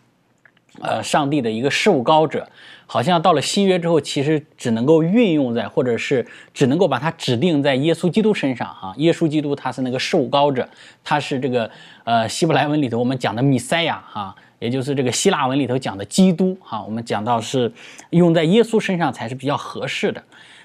[0.81, 2.49] 呃，上帝的一个受膏者，
[2.87, 8.95] 好像到了新约之后，其实只能够运用在，或者是只能够把它指定在耶稣基督身上哈。
[8.97, 10.69] 耶稣基督他是那个受膏者，
[11.03, 11.71] 他是这个
[12.05, 14.35] 呃希伯来文里头我们讲的弥赛亚哈。
[14.63, 17.73] 也就是这个希腊文里头讲的基督，哈，我们讲到是
[18.11, 20.23] 用在耶稣身上才是比较合适的。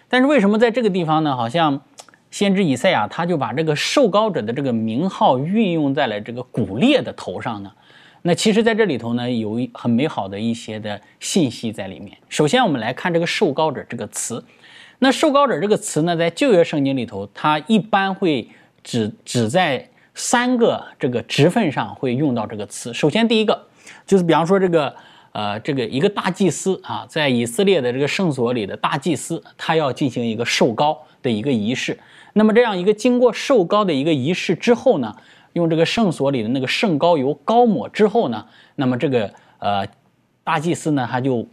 [0.07, 1.35] 但是为什么在这个地方呢？
[1.35, 1.81] 好像
[2.29, 7.71] 先知以赛亚他就把这个受膏者的这个名号运用在了这个古列的头上呢？
[8.21, 12.15] 那其实在这里头呢，有很美好的一些的信息在里面。
[12.29, 14.45] 首先，我们来看这个受膏者这个词。
[14.99, 18.47] 那受膏者这个词呢，在旧约圣经里头，它一般会
[18.83, 22.93] 只只在三个这个职分上会用到这个词。
[22.93, 23.66] 首先，第一个。
[24.07, 24.95] 就是比方说这个，
[25.33, 31.99] 呃，这个一个大祭司啊，在以色列的这个圣所里的大祭司，他要进行一个受膏的一个仪式。
[32.33, 35.13] 那么这样一个经过受膏的一个仪式之后呢，
[35.53, 38.45] 用这个圣所里的那个圣膏油膏抹之后呢，
[38.75, 39.85] 那么这个呃
[40.43, 41.45] 大祭司呢，他就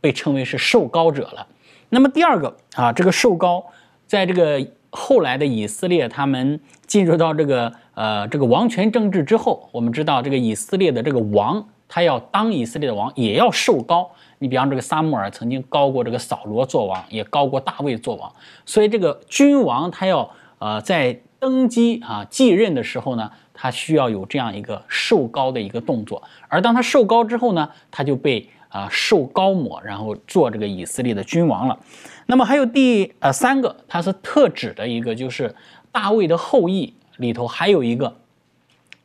[0.00, 1.46] 被称为是受膏者了。
[1.88, 3.64] 那么第二个啊，这个受膏，
[4.06, 11.66] 在这个后来的以色列，他们进入到这个呃这个王权政治之后，我们知道这个以色列的这个王。
[11.94, 14.10] 他要当以色列的王，也要受高。
[14.38, 18.34] 你比方这个撒母耳曾经高过这个扫罗做王，也高过大卫做王。
[18.64, 26.22] 所以这个君王他要呃在登基啊继任的时候呢，他需要有这样一个受高的一个动作。
[26.48, 31.78] 而当他受高之后呢，他就被啊受高抹，然后做这个以色列的君王了。
[32.24, 35.54] 那么还有第呃三个，它是特指的一个，就是
[35.92, 38.16] 大卫的后裔里头还有一个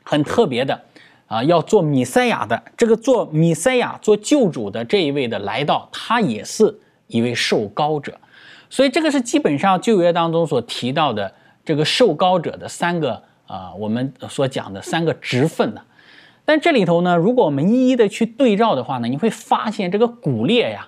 [0.03, 0.86] 很特别的。
[1.27, 8.17] 啊，要做米赛亚的这个做米赛亚做救主的这一位的来到，他也是一位受膏者，
[8.69, 11.33] 所以这个是基本上旧约当中所提到的
[11.65, 15.81] 这个受膏者的三个啊，我们所讲的三个职分呢。
[16.45, 20.87] 但这里头呢，如果我们一一的去对照的话呢，你会发现这个古列呀，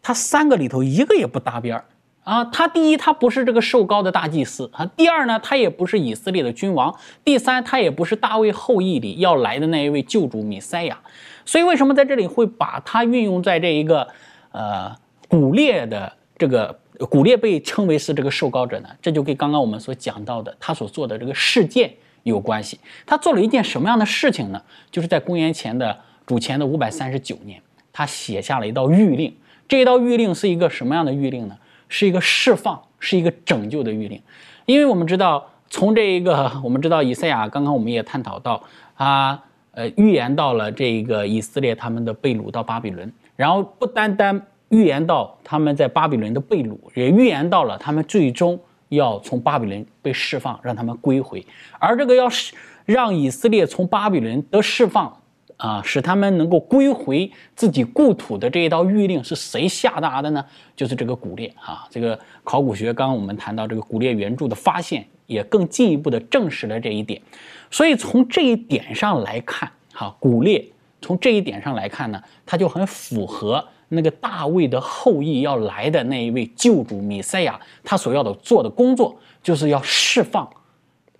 [0.00, 1.84] 它三个里头一个也不搭边儿。
[2.24, 6.92] 啊，他第一，他不是这个受高的大祭司啊；第二呢，他也不是以色列的君王；
[7.24, 11.00] 第三，他也不是大卫后裔里要来的那一位救主米塞亚。
[11.44, 14.06] 所以，为什么在这里会把他运用在这一个
[14.52, 14.94] 呃
[15.28, 16.78] 古列的这个
[17.10, 18.88] 古列被称为是这个受高者呢？
[19.02, 21.92] 这就跟刚刚我们所讲到的他所做的这个事件
[22.22, 22.78] 有关系。
[23.04, 24.62] 他做了一件什么样的事情呢？
[24.92, 27.60] 就是在公元前的主前的五百三十九年，
[27.92, 29.34] 他写下了一道谕令。
[29.66, 31.56] 这一道谕令是一个什么样的谕令呢？
[31.92, 34.18] 是一个释放，是一个拯救的预令，
[34.64, 38.62] 因为我们知道，从这一个，我们知道以赛亚，刚刚我们也探讨到，
[38.96, 39.38] 他
[39.72, 44.40] 呃预言到了这一个以色列他们的被掳到巴比伦，然后不单单
[44.70, 51.46] 预言到他们在巴比伦的被掳，也预言到了他们最终要从巴比伦被释放，让他们归回，
[51.78, 52.54] 而这个要是
[52.86, 55.14] 让以色列从巴比伦得释放。
[55.62, 60.44] 啊，使他们能够归回自己故土的这一道谕令是谁下达的呢？
[60.74, 61.86] 就是这个古列啊。
[61.88, 67.22] 这个考古学刚刚我们谈到这个古列原著的发现，也更进一步的证实了这一点。
[67.70, 70.66] 所以从这一点上来看，哈，古列
[71.00, 80.50] 从这一点上来看呢，它就很符合那个大卫的后裔要来的那一位救主米赛亚，他所要的做的工作，就是要释放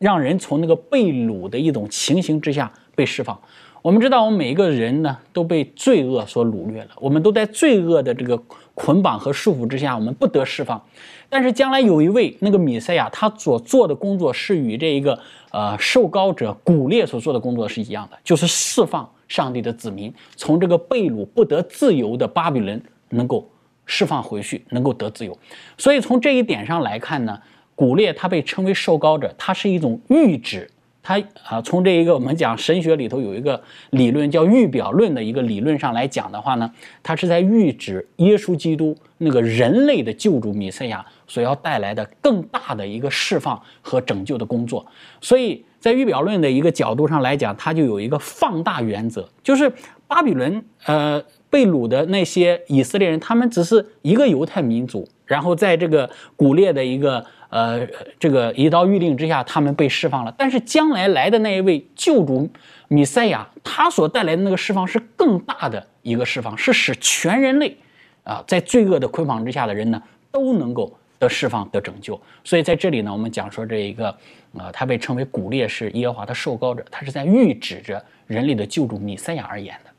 [0.01, 3.41] 让人从那个被掳的一种情形之下被释放。
[3.83, 8.41] 我们知道，我们每一个人呢都被罪恶所掳掠了，我们都在罪恶的这个
[8.75, 10.81] 捆绑和束缚之下，我们不得释放。
[11.29, 15.19] 但是将来有一位那个米赛亚，他所做的工作是与这一个
[15.51, 23.51] 呃受膏者古列所做的工作是一样的，就是释放上帝的子民从这个被掳不得自由的巴比伦能够
[23.85, 25.37] 释放回去，能够得自由。
[25.77, 27.37] 所以从这一点上来看呢，
[27.75, 30.71] 古列他被称为受膏者，他是一种预指。
[31.03, 36.71] 他啊，从这一个我们讲神学里头有一个理论叫预表论的一个理论上来讲的话呢，
[37.03, 44.87] 他是在预指耶稣基督那个人类的救主弥赛亚所要带来的更大的一个释放和拯救的工作。
[45.21, 49.71] 所以在预表论的一个角度上来讲，它就有一个放大原则，就是
[50.07, 57.25] 巴比伦呃被掳的那些以色列人，他们只是一个犹太民族，然后在这个古列的一个。
[57.53, 57.87] 呃，
[58.19, 60.35] 这个一道谕令之下，他们被释放了。
[60.39, 62.49] 但是将来来的那一位救主
[62.89, 67.77] 米赛亚，他所带来的那个释放是更大的一个释放，是使全人类
[68.25, 72.19] 啊，在罪恶的捆绑之下的人呢，都能够得释放、得拯救。
[72.43, 74.09] 所以在这里呢，我们讲说这一个
[74.57, 79.91] 啊，他被称为古列是耶和华的受膏者，他是在预指着人类的救主米赛亚而言的。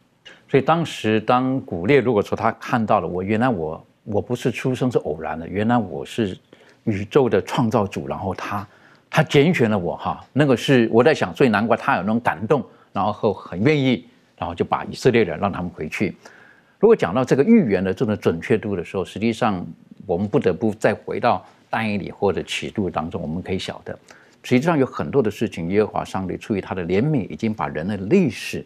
[0.50, 6.38] 所以当时当古列如果说他看到了我，原来我我不是出生是偶然的，原来我是。
[6.86, 8.68] 宇宙的创造主，然后他，
[9.10, 16.14] 他拣选了我哈，那个是我在想，最难怪他有那种感动，然后很愿意，然后就把以色列人让他们回去。
[16.80, 19.66] 如果讲到这个预言的这种准确度的时候，实际上
[20.06, 23.98] 我们不得不再回到单一里或者启度当中，我们可以晓得，
[24.44, 28.66] 实际上有很多的事情，耶和华上帝出于他的怜悯，已经把人类历史，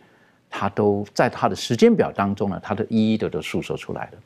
[0.49, 4.17] 他都在他的时间表当中呢，他都一一的都诉说出来了，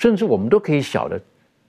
[0.00, 1.20] 甚至我们都可以晓得。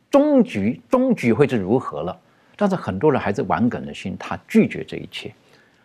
[0.10, 2.18] 终局，终局会是如何了？
[2.56, 5.34] 但是很多人还是顽梗的心，他拒绝这一切，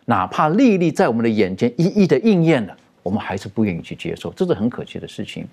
[0.05, 5.47] 哪怕历历在我们的眼前一一的应验了，我们还是不愿意去接受，这是很可惜的事情。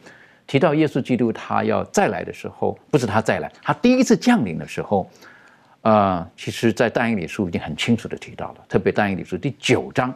[0.46, 5.10] 提到耶稣基督他要再来的时候，不是他再来，他第一次降临的时候，
[5.82, 10.14] 啊，其实在但以理书已经很清楚的提到了，特别但以理书第九章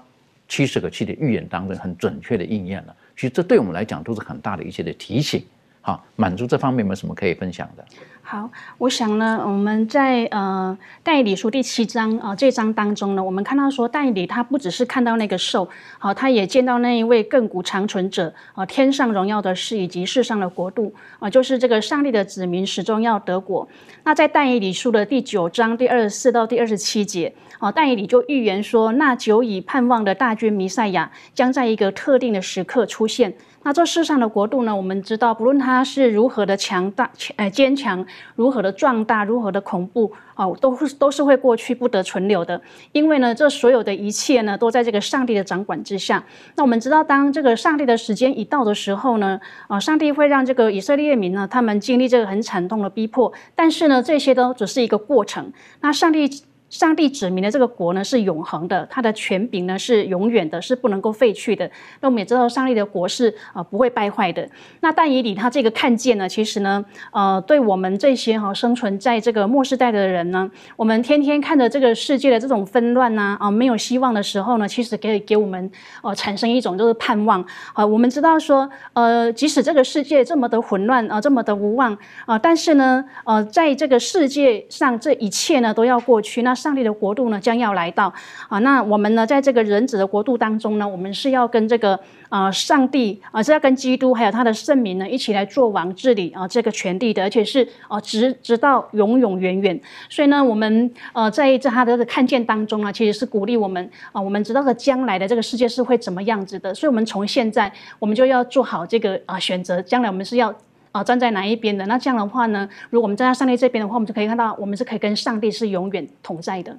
[0.47, 2.95] 七十个七的预言当中，很准确的应验了。
[3.15, 5.45] 其实这对我们来讲都是很大的一些的提醒。
[5.87, 7.85] 好，满足这方面有没有什么可以分享的？
[8.21, 23.65] 好，我想呢，我们在呃代理书第七章啊这章当中呢，我们看到说代理他不只是看到那个兽，好，他也见到那一位亘古长存者啊，天上荣耀的事以及世上的国度啊，就是这个上帝的子民始终要得果。
[24.03, 33.33] 那在代理书的第九章第二十四到第二十七节啊，但以理就预言说，那久已盼望的大军弥赛亚将在一个特定的时刻出现。
[33.67, 34.73] 那这世上的国度呢？
[34.73, 38.05] 我们知道，不论它是如何的强大、呃坚强，
[38.35, 42.61] 如何的壮大，如何的恐怖，哦，都是都是会过去，不得存留的。
[42.93, 46.23] 因为呢，这所有的一切呢，都在这个上帝的掌管之下。
[46.55, 49.37] 那我们知道，当这个上帝的时间一到的时候呢，
[49.67, 53.33] 啊，上帝会让这个以色列民呢，他们经历这个很惨痛的逼迫。
[53.53, 55.51] 但是呢，这些都只是一个过程。
[55.81, 56.29] 那上帝。
[56.69, 61.69] 上帝指明的这个国呢是永恒的，它的权柄呢是永远的，是不能够废去的。
[62.01, 64.45] 那我们也知道，上帝的国是啊不会败坏的。
[64.81, 75.71] 那但以理他这个看见呢，其实呢，呃，对我们这些哈生存在这个末世代的人呢，我们天天看着这个世界的这种纷乱呐啊没有希望的时候呢，其实可以给我们
[76.03, 77.41] 呃产生一种就是盼望
[77.71, 77.85] 啊。
[77.85, 86.56] 我们知道说，呃，即使这个世界这么的混乱啊，这么的无望啊，但是呢，呃，在这个世界上这一切呢都要过去那。
[86.57, 88.13] 上帝的国度呢将要来到
[88.49, 91.97] 啊，那我们呢在这个人子的国度当中呢，我们是要跟这个
[92.29, 99.79] 啊上帝啊是要跟基督还有他的圣民呢一起来做王治理啊这个权地的，而且是啊直直到永永远远。
[100.09, 110.53] 所以呢，我们呃在这他的看见当中呢，其实是鼓励我们啊，我们知道的将来的这个世界是会怎么样子的，所以我们从现在我们就要做好这个啊选择，将来我们是要。
[110.91, 111.85] 啊，站在哪一边的？
[111.85, 112.67] 那这样的话呢？
[112.89, 116.75] 如果我们站在上帝这边的话，我们就可以看到，我们是可以跟上帝是永远同在的。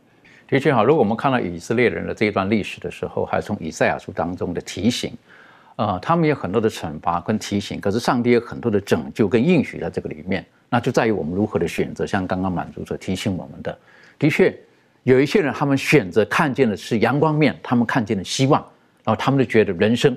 [0.49, 5.13] 的确好，如果我们看到以色列人的这一段历史的时候，还从以赛亚书当中的提醒，
[5.77, 12.07] 呃，他们有很多的惩罚跟提醒，可是上帝有很多的拯救跟应许在这个里面，那就在于我们如何的选择。
[12.07, 13.79] 像刚刚满足者提醒我们的，
[14.19, 14.59] 的确
[15.03, 18.61] 有一些人，他们选择看见的是阳光面，他们看见了希望，
[19.05, 20.17] 然后他们就觉得人生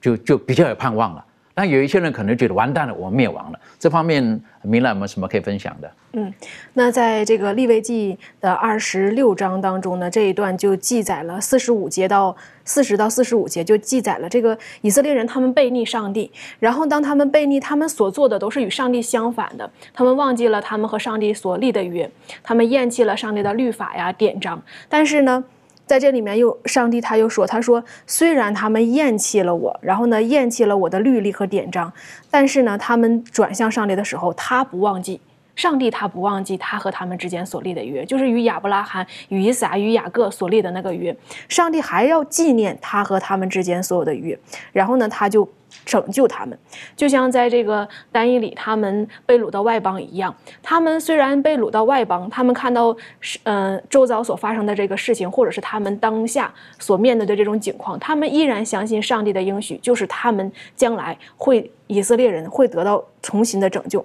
[0.00, 1.24] 就就比较有盼望了。
[1.54, 3.60] 那有一些人可能觉得完蛋了，我们灭亡了。
[3.78, 4.22] 这方面，
[4.62, 5.90] 明兰有没有什么可以分享的？
[6.12, 6.32] 嗯，
[6.72, 12.34] 那在这个立位记的二十六章当中呢，这一段就记载了四十五节到
[12.64, 22.10] 四十到四十五节，就记载了这个以色列人他们背逆上帝，然后当他们背逆，他们所做的都是与上帝相反的，他们忘记了他们和上帝所立的约，
[22.42, 25.44] 他们厌弃了上帝的律法呀典章，但是呢。
[25.92, 31.92] 在这里面又上帝他又说，他说虽然他们厌弃了我，然后呢厌弃了我的律例和典章，
[32.30, 35.20] 但是呢他们转向上帝的时候，他不忘记。
[35.54, 41.14] 上帝他不忘记他和他们之间所立的约，就是与亚伯拉罕、与以撒、与雅各所立的那个约。
[41.46, 44.38] 上帝还要纪念他和他们之间所有的约，
[44.72, 45.46] 然后呢，他就
[45.84, 46.56] 拯救他们，
[46.96, 50.34] 就像在这个单一里他们被掳到外邦一样。
[50.62, 64.04] 他们虽然被掳到外邦，他们看到是嗯周遭所发生的这个事情，或者是他们当下所面对的这种境况，他们依然相信上帝的应许，就是他们将来会以色列人会得到重新的拯救。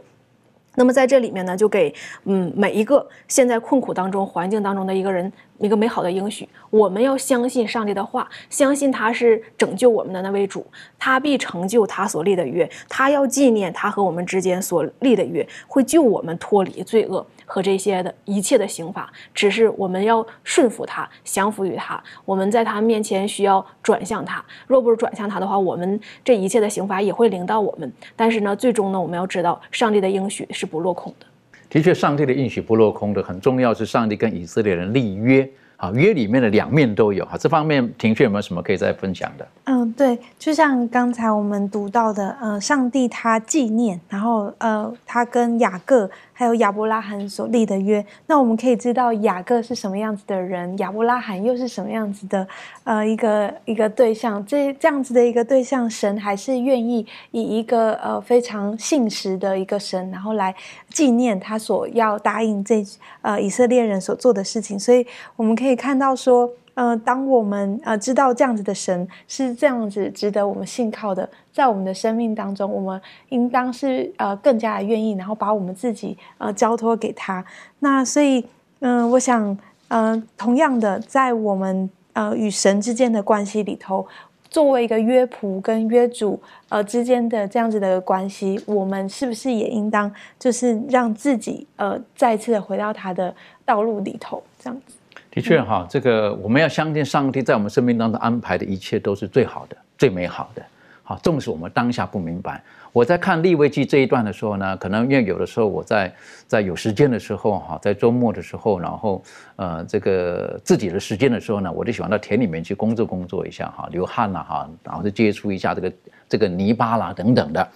[0.80, 1.92] 那么在这里面呢，就给
[2.26, 6.48] 嗯每一个现在困苦当中、环境当中的一个人一个美好的应许。
[6.70, 10.64] 我们要相信上帝的话，相信他是拯救我们的那位主，
[11.00, 17.26] 他必成就他所立的约，他要纪念他和我们之间所立的约，会救我们脱离罪恶。
[17.50, 22.00] 和这些的一切的刑法，只是我们要顺服他，降服于他。
[22.26, 24.44] 我们在他面前需要转向他。
[24.68, 27.92] 若不是转向他的话，我们这一切的刑罚也会临到我们。
[28.16, 31.26] 但是呢，最终呢，我们要知道，上帝的应许是不落空的。
[31.70, 33.24] 的确，上帝的应许不落空的。
[33.24, 35.50] 很重要是上帝跟以色列人立约。
[35.80, 37.24] 好，约里面的两面都有。
[37.26, 39.48] 哈，这方面庭训有没有什么可以再分享的？
[39.66, 46.10] 嗯，对，就像刚才我们读到的，呃，上帝他纪念，然后呃，他跟雅各。
[46.40, 52.48] 还有亚伯拉罕所立的约，那我们可以知道雅各是什么样子的人，亚伯拉罕又是什么样子的，
[52.84, 60.54] 呃，一个一个对象，这这样子的一个对象，神还是愿意以一个呃非常信实的一个神，然后来
[60.92, 62.86] 纪念他所要答应这
[63.24, 65.04] 呃以色列人所做的事情，所以
[65.36, 66.48] 我们可以看到说。
[66.78, 77.44] 呃，当我们呃知道这样子的神是这样子值得我们信靠的，在我们的生命当中，我们应当是呃更加的愿意，然后把我们自己呃交托给他。
[77.80, 78.46] 那所以，
[78.82, 79.58] 嗯，我想，
[79.88, 84.06] 呃，同样的，在我们呃与神之间的关系里头，
[84.52, 93.34] 作为一个约仆跟约主呃之间的这样子的关系，我们是不是也应当就是让自己呃再次的回到他的
[93.66, 94.94] 道路里头，这样子。
[95.38, 100.64] 的确哈，这个我们要相信上帝在我们生命当中安排的一切都是最好的、最美好的。
[101.04, 102.60] 好，纵使我们当下不明白，
[102.92, 106.12] 我在看立位记这一段的时候呢，可能因为有的时候我在
[106.48, 109.24] 在有时间的时候哈，在周末的时候，然后
[109.58, 115.94] 呃这个自己的时间的时候呢，我就喜欢到田里面去工作工作一下哈，流汗了哈，然后就接触一下这个
[116.28, 117.70] 这个泥巴啦等等的。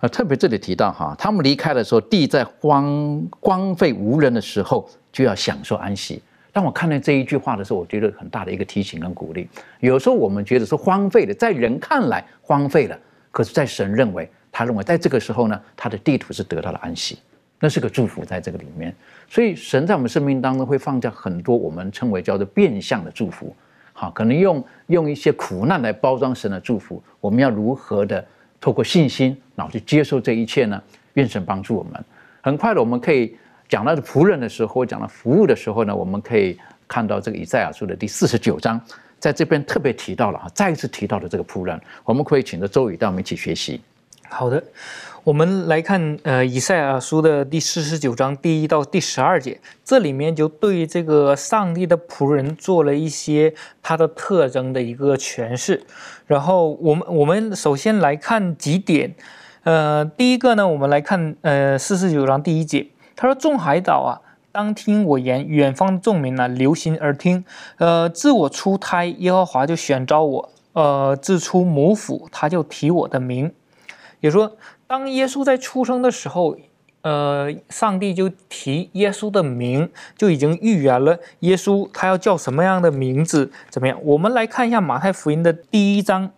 [0.00, 6.22] 呃，特别这里提到哈，他们离开的时候，地在荒荒废无人的时候，就要享受安息。
[6.56, 9.46] 当我看到这一句话的时候，我觉得很大的一个提醒跟鼓励。
[9.80, 12.98] 有时候我们觉得是荒废的，在人看来荒废了，
[13.30, 17.18] 可是，在神认为，他认为在这个时候呢，他的地图是得到了安息，
[17.60, 18.94] 那是个祝福在这个里面。
[19.28, 23.54] 所以，神在我们生命当中会放下很多我们称为叫做变相的祝福，
[23.92, 27.04] 好，可能用用一些苦难来包装神的祝福。
[27.20, 28.26] 我们要如何的
[28.58, 30.82] 透过信心，然后去接受这一切呢？
[31.12, 32.02] 愿神帮助我们。
[32.40, 33.36] 很快的，我们可以。
[33.68, 36.56] 讲到仆人的时候，讲到服务的时候呢，我们可以
[36.86, 38.80] 看到这个以赛亚书的第四十九章，
[39.18, 43.80] 在这边特别提到了哈，再一次提到了这个仆人，我们可以请着周宇带我们一起学习。
[44.28, 44.62] 好的，
[45.22, 55.80] 我们来看呃以赛亚书的第四十九章第一到第十二节，这里面就对这个上帝的仆人做了一些他的特征的一个诠释。
[56.26, 59.14] 然后我们我们首先来看几点，
[59.62, 62.86] 呃，第一个呢，我们来看呃四十九章第一节。
[63.16, 64.20] 他说：“众海岛啊，
[64.52, 67.42] 当听我言；远方的众民啊，留心而听。
[67.78, 73.50] 呃，自我出胎，耶和华就选召我；呃，自出母腹，他就提我的名。
[74.20, 74.56] 也说，
[74.86, 76.56] 当耶稣在出生的时候，
[77.00, 83.50] 呃，上帝就提耶稣的名，就已经预言了耶稣他要叫什么样的名字？
[83.70, 83.98] 怎么样？
[84.04, 86.30] 我们来看一下马太福音的第一章。”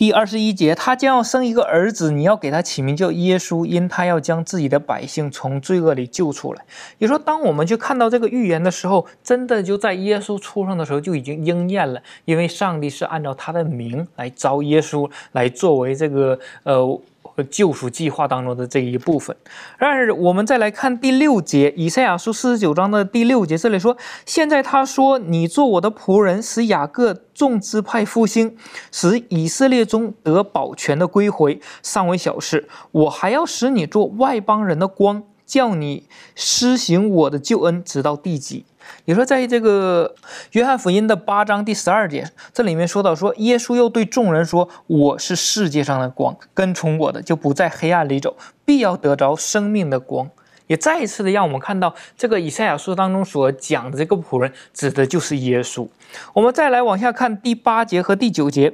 [0.00, 6.64] 第二十一节，他将要生一个儿子，你要给他起名叫耶稣，因他要将自己的百姓从罪恶里救出来。
[6.96, 16.98] 也说，当我们去看到这个预言的时候，真的就在耶稣出生的时候就已经应验了，因为上帝是按照他的名来招耶稣，来作为这个呃。
[17.44, 19.36] 救赎计划当中的这一部分。
[19.78, 28.56] 然而，我们再来看第六节，以赛亚书四十九章的第六节，这里说：“现在他说，你做我的仆人，使雅各众支派复兴，
[28.90, 32.68] 使以色列中得保全的归回，尚为小事。
[32.92, 38.64] 我还要使你做外邦人的光，叫你施行我的救恩，直到地极。”
[39.04, 40.14] 你说，在这个
[40.52, 50.30] 约翰福音的八章第十二节，这里面说到说，耶稣又对众人说：“我是世界上的光，跟从我的就不在黑暗里走，必要得着生命的光。”
[50.68, 55.88] 也再一次的让我们看到这个以赛亚书当中所讲的这个仆人，指的就是耶稣。
[56.32, 58.72] 我们再来往下看第八节和第九节，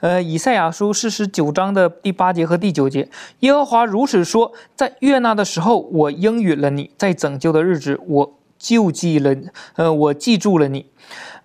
[0.00, 3.08] 呃，以赛亚书四十九章的第八节和第九节，
[3.38, 9.34] 耶和华如此说：在悦纳的时候，我应允了你；在拯救的日子，我救济了，
[9.76, 10.86] 呃，我记住了你，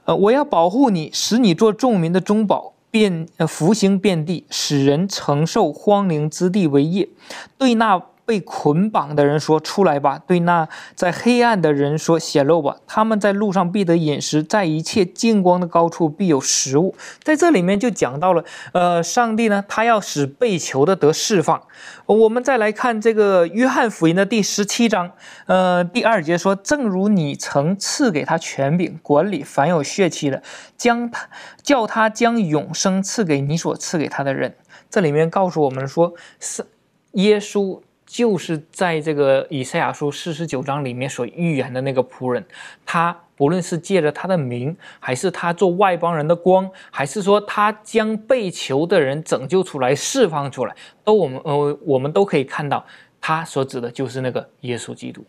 [0.05, 2.73] 呃，我要保护你，使你做众民的中保。
[2.93, 7.09] 遍呃福星遍地，使人承受荒凉之地为业。
[7.57, 16.95] 对那被捆绑的人说：“出来吧！”对那在黑暗的人说：“显露吧！”他们在路上必得饮食，在一切近光的高处必有食物。
[17.21, 21.61] 在这里面就讲到了，呃，上帝呢，他要使被囚的得释放。
[22.05, 25.11] 我们再来看这个约翰福音的第十七章，
[25.47, 30.41] 呃，第二节说：“正如你曾赐给他权柄，管理凡有血气的，
[30.77, 31.27] 将他
[31.61, 34.55] 叫他将永生赐给你所赐给他的人。”
[34.89, 36.65] 这里面告诉我们说，是
[37.13, 37.79] 耶稣
[38.13, 42.45] 就是在这个以赛亚书四十九章里面所预言的那个仆人，
[42.85, 52.85] 他不论是借着他的名，还是他做外邦人的光，还是说他将被囚的人拯救出来、释放出来，都我们呃我们都可以看到，
[53.19, 55.25] 他所指的就是那个耶稣基督。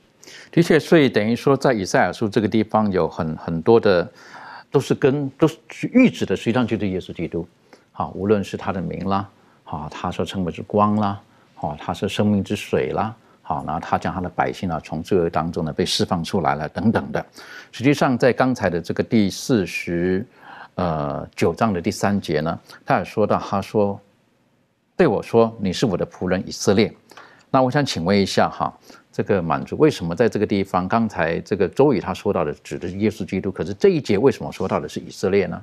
[0.52, 4.06] 的确，所以等于说，在以赛亚书这个地方有很很多的，
[4.70, 5.56] 都是跟都是
[5.90, 7.48] 预指的，实际上就是耶稣基督。
[7.92, 9.26] 好，无论是他的名啦，
[9.62, 11.18] 好，他所称为之光啦，
[11.54, 17.24] 好，他是生命之水啦，好，然后他将他的百姓呢从罪恶当中呢被释放出来了等等的。
[17.72, 20.26] 实际上，在刚才的这个第四十
[20.74, 23.98] 呃九章的第三节呢，他也说到，他说
[24.96, 26.92] 对我说：“你是我的仆人以色列。”
[27.50, 28.72] 那我想请问一下哈，
[29.12, 35.62] 这个满足为什么在这个地方，刚才这个周宇他说到的指的是耶稣基督，可是这一节为什么说到的是以色列呢？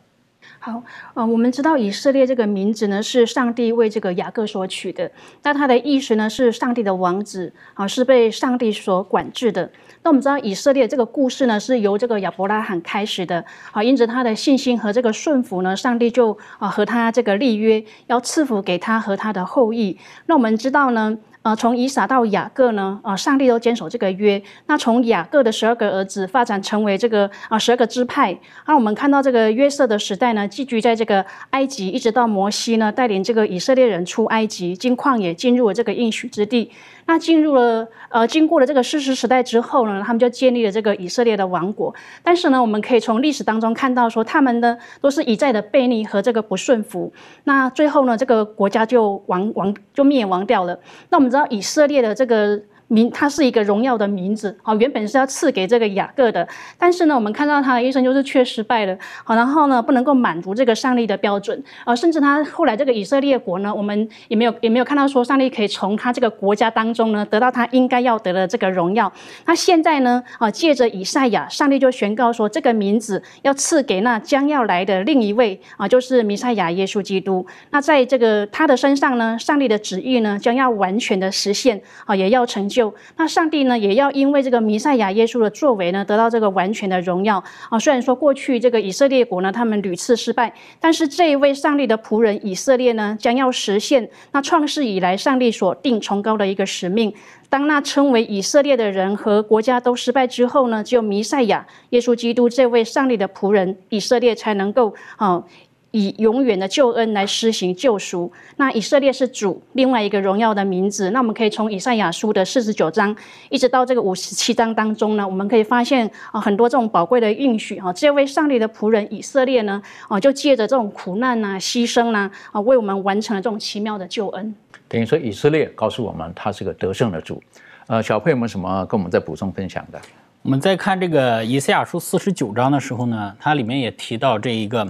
[0.60, 0.84] 好，
[1.16, 5.12] 呃，我们知道以色列这个名字呢，是上帝为这个雅各所取的。
[5.44, 9.72] 那它的意思呢，是上帝的王子啊，是被上帝所管制的。
[10.04, 19.98] 那我们知道以色列这个故事呢，是由这个亚伯拉罕开始的啊，因着他的信心和这个顺服呢，上帝就啊和他这个立约，要赐福给他和他的后裔。
[20.28, 21.18] 那我们知道呢。
[21.44, 24.42] 呃，从以撒到雅各呢，啊，上帝都坚守这个约。
[24.68, 28.38] 那从雅各的十二个儿子发展成为这个啊十二个支派。
[28.68, 36.70] 那我们看到这个约瑟的时代呢，寄居在这个埃及，一直到摩西呢带领这个以色列人出埃及，经旷野进入了这个应许之地。
[37.12, 41.94] 那进入了呃，经过了这个事实时代之后呢，他们就建立了这个以色列的王国。
[42.24, 47.12] 但是呢，我们可以从历史当中看到，说他们呢都是一再的悖逆和这个不顺服。
[47.44, 50.80] 那最后呢，这个国家就亡亡就灭亡掉了。
[51.10, 52.62] 那我们知道以色列的这个。
[52.92, 56.46] 名，它是一个荣耀的名字，啊，原本是要赐给这个雅各的，
[56.78, 69.10] 但是呢，我们看到他的一生就是却失败了，好，然后呢，不能够满足这个上帝的标准，啊，甚至他后来这个以色列国呢，我们也没有也没有看到说上帝可以从他这个国家当中呢得到他应该要得的这个荣耀。
[69.46, 77.46] 那现在呢，啊，借着以赛亚，上帝就宣告说，这个名字要赐给那将要来的另一位，啊，就是弥赛亚耶稣基督。
[77.70, 82.81] 那在这个他的身上呢，上帝的旨意呢将要完全的实现，啊，也要成就。
[83.18, 87.78] 那上帝呢，也要因为这个弥赛亚耶稣的作为呢，得到这个完全的荣耀啊。
[87.78, 97.14] 虽然说过去这个以色列国呢，他们屡次失败，但是这一位上帝的仆人以色列呢，将要实现那创世以来上帝所定崇高的一个使命。
[97.50, 105.44] 当那称为以色列的人和国家都失败之后呢，只有弥赛亚耶稣基督这位上帝的仆人以色列才能够啊。
[105.92, 108.32] 以永远的救恩来施行救赎。
[108.58, 111.12] 那以色列是主另外一个荣耀的名字。
[111.12, 113.16] 那我们可以从以赛亚书的四十九章
[113.50, 117.92] 一直到这个五十七章当中呢，我们可以发现啊很多这种宝贵的应许啊。
[117.94, 124.56] 这位上帝的仆人以色列呢啊，就借着这种苦难呐、牺牲呐啊，为我们完成了这种奇妙的救恩。
[124.88, 127.42] 等于说以色列告诉我们，他是个得胜的主。
[127.88, 130.00] 呃，小佩有没有什么跟我们再补充分享的？
[130.44, 134.88] 我们在看这个以赛亚书四十九章的时候呢，它里面也提到这一个。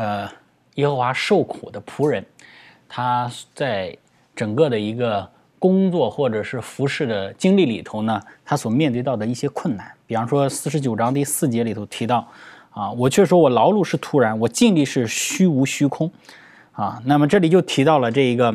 [0.00, 0.26] 呃，
[0.76, 2.24] 耶和华受苦的仆人，
[2.88, 3.94] 他在
[4.34, 5.28] 整个的一个
[5.58, 9.92] 工作或者是服侍的经历里头呢，他所面对到的一些困难。
[10.06, 12.26] 比方说，四十九章第四节里头提到，
[12.70, 16.10] 啊，我却说我劳碌是突然，我尽力是虚无虚空，
[16.72, 18.48] 啊，那么这里就提到了这一个，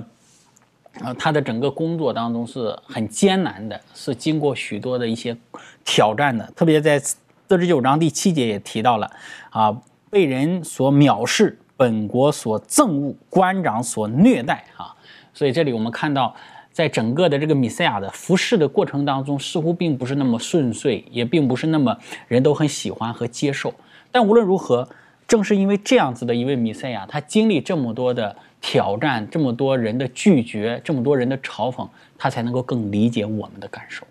[1.04, 5.38] 啊，他的整个工作当中是很艰难的，是经过许多的一些
[5.84, 6.52] 挑战的。
[6.56, 7.16] 特别在四
[7.50, 9.12] 十九章第七节也提到了，
[9.52, 9.80] 啊。
[10.16, 14.96] 被人所藐视，本国所憎恶，官长所虐待啊！
[15.34, 16.34] 所以这里我们看到，
[16.72, 21.94] 在整个的这个米赛亚的服侍的过程当中，似乎并不是那么顺遂，也并不是那么
[22.30, 23.74] 人都很喜欢和接受。
[24.10, 24.88] 但无论如何，
[25.28, 31.86] 正是因为这样子的一位米赛亚，他经历这么多的挑战，这么多人的拒绝，这么多人的嘲讽，
[32.18, 34.08] 他才能够更理解我们的感受。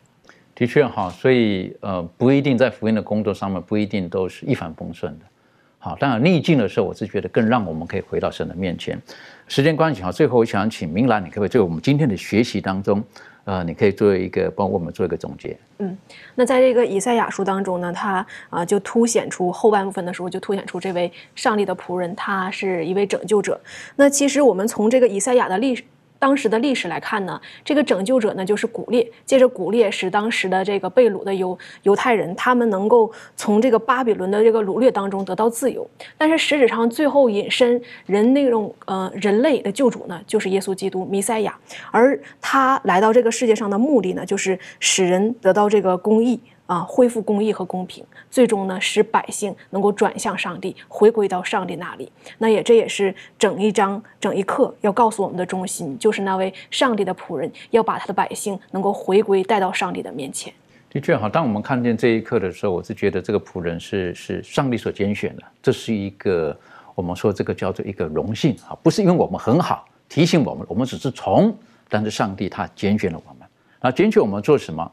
[0.55, 5.25] 的确哈，所以呃，不一定在福音的工作上面不一定都是一帆风顺的。
[5.85, 8.99] 好，当然逆境的时候，我是觉得更让我们可以回到神的面前。
[9.47, 13.05] 时间关系哈，最后我想请明兰，你可不可以在我们今天的学习当中，
[13.45, 15.55] 呃，你可以做一个帮我们做一个总结？
[15.81, 15.95] 嗯，
[16.37, 23.61] 那在这个以赛亚书当中呢，他啊就凸显出后半部分的时候，就凸显出这位上帝的仆人，他是一位拯救者。
[23.97, 25.85] 那其实我们从这个以赛亚的历史。
[26.19, 35.87] 当时的历史来看呢，这个拯救者呢就是古列，借着古列使当时的这个被掳的犹犹太人，他们能够从这个巴比伦的这个掳掠当中得到自由。
[36.17, 41.59] 但是实质上，最后引申人那种呃人类的救主呢，就是耶稣基督弥赛亚，
[41.91, 46.41] 而他来到这个世界上的目的呢，就是使人得到这个公义。
[46.67, 52.11] 啊，恢复公义和公平，最终呢，使百姓能够转向上帝，回归到上帝那里。
[52.39, 60.53] 那也这也是整一章、整一课要告诉我们的中心，就是那位上帝的仆人要把他的百姓能够回归带到上帝的面前。
[60.89, 66.59] 的确哈，当我们看见这一刻的时候，我是觉得这个仆人是是上帝所拣选的，这是一个
[66.95, 71.55] 我们说这个叫做一个荣幸啊，不是因为我们很好提醒我们，我们只是从，
[71.91, 73.47] 但是上帝他拣选了我们，
[73.83, 74.91] 那拣选我们做什么？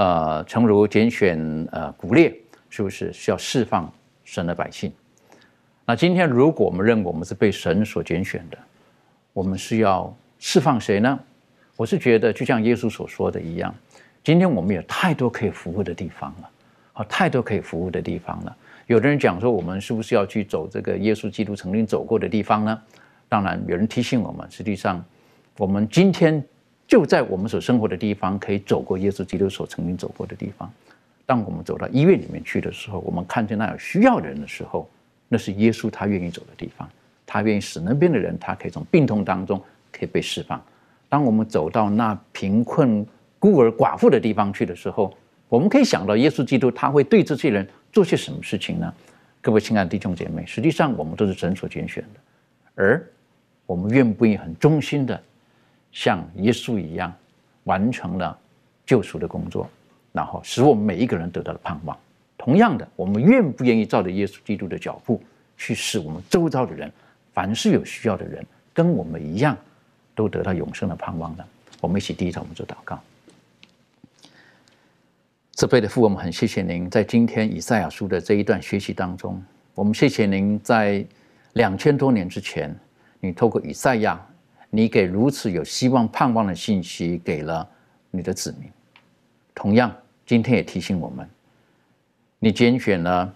[0.00, 2.34] 呃，诚如拣选呃古列，
[2.70, 3.92] 是不是需要释放
[4.24, 4.90] 神的百姓？
[5.84, 8.56] 那今天如果我们认为我们是被神所拣选的，
[9.34, 11.20] 我们是要释放谁呢？
[11.76, 13.74] 我是觉得就像耶稣所说的一样，
[14.24, 16.50] 今天我们有太多可以服务的地方了，
[16.94, 18.56] 好，太多可以服务的地方了。
[18.86, 22.82] 有的人讲说，我们是不是要去走这个耶稣基督曾经走过的地方呢？
[23.28, 25.04] 当然，有人提醒我们，实际上
[25.58, 26.42] 我们今天。
[26.90, 30.68] 就在我们所生活的地方，可以走过耶稣基督所曾经走过的地方。
[31.24, 34.90] 当我们走到医院里面去的时候，我们看见那有需要的人的时候，
[35.28, 36.90] 那是耶稣他愿意走的地方。
[37.24, 39.62] 他愿意使那边的人，他可以从病痛当中
[39.92, 40.60] 可以被释放。
[41.08, 43.06] 当我们走到那贫困
[43.38, 45.16] 孤儿寡妇的地方去的时候，
[45.48, 48.92] 我们可以想到耶稣基督他会对这些人做些什么事情呢？
[49.40, 52.20] 各位亲爱的弟兄姐妹，实际上我们都是神所拣选的，
[52.74, 53.08] 而
[53.64, 55.22] 我们愿不愿意很忠心的？
[55.92, 57.12] 像耶稣一样，
[57.64, 58.38] 完成了
[58.86, 59.68] 救赎的工作，
[60.12, 61.96] 然后使我们每一个人得到了盼望。
[62.38, 65.22] 同样的，我们愿不愿意照着耶稣基督的脚步，
[65.58, 66.90] 去使我们周遭的人，
[67.34, 69.56] 凡是有需要的人，跟我们一样，
[70.14, 71.44] 都得到永生的盼望呢？
[71.80, 72.98] 我们一起低头，我们做祷告。
[75.52, 79.42] 这辈的父，我们很谢谢您在今天以赛亚书的这一段学习当中，
[79.74, 81.04] 我们谢谢您在
[81.52, 82.74] 两千多年之前，
[83.20, 84.18] 你透过以赛亚。
[84.70, 87.68] 你给如此有希望、盼望的信息给了
[88.10, 88.70] 你的子民，
[89.52, 89.92] 同样，
[90.24, 91.28] 今天也提醒我们，
[92.38, 93.34] 你拣选了，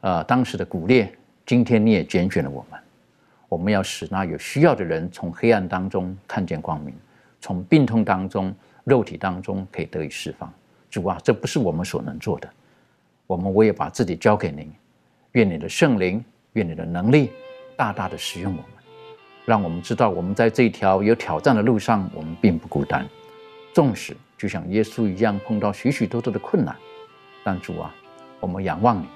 [0.00, 1.16] 呃，当时的古列，
[1.46, 2.80] 今天你也拣选了我们，
[3.48, 6.92] 我们要使那有需要的人从黑暗当中看见光明，
[7.40, 8.52] 从病痛当中、
[8.82, 10.52] 肉体当中可以得以释放。
[10.90, 12.50] 主啊，这不是我们所能做的，
[13.28, 14.72] 我们我也把自己交给您，
[15.32, 17.30] 愿你的圣灵，愿你的能力
[17.76, 18.73] 大大的使用我们。
[19.44, 23.06] 让我们知道，我们在这条有挑战的路上，我们并不孤单。
[23.72, 26.74] 纵使就像耶稣一样碰到许许多多的困难，
[27.42, 27.94] 但主啊，
[28.40, 29.06] 我们仰望你。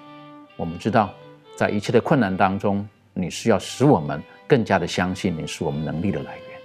[0.57, 1.11] 我们知道，
[1.57, 6.61] 在一切的困难当中，你是要使我们更加的相信你是我们能力的来源，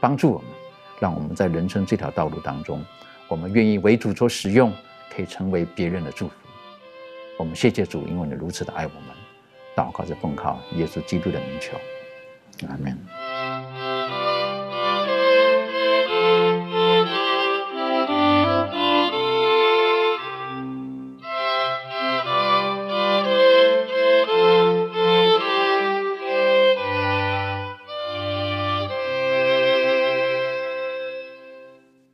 [0.00, 0.48] 帮助我们，
[1.00, 2.84] 让我们在人生这条道路当中，
[3.28, 4.72] 我们愿意为主所使用，
[5.14, 6.34] 可以成为别人的祝福。
[7.38, 9.16] 我们谢谢主，因为你如此的爱我们。
[9.76, 11.78] 祷告着奉靠耶稣基督的名求。
[12.64, 13.17] Amen.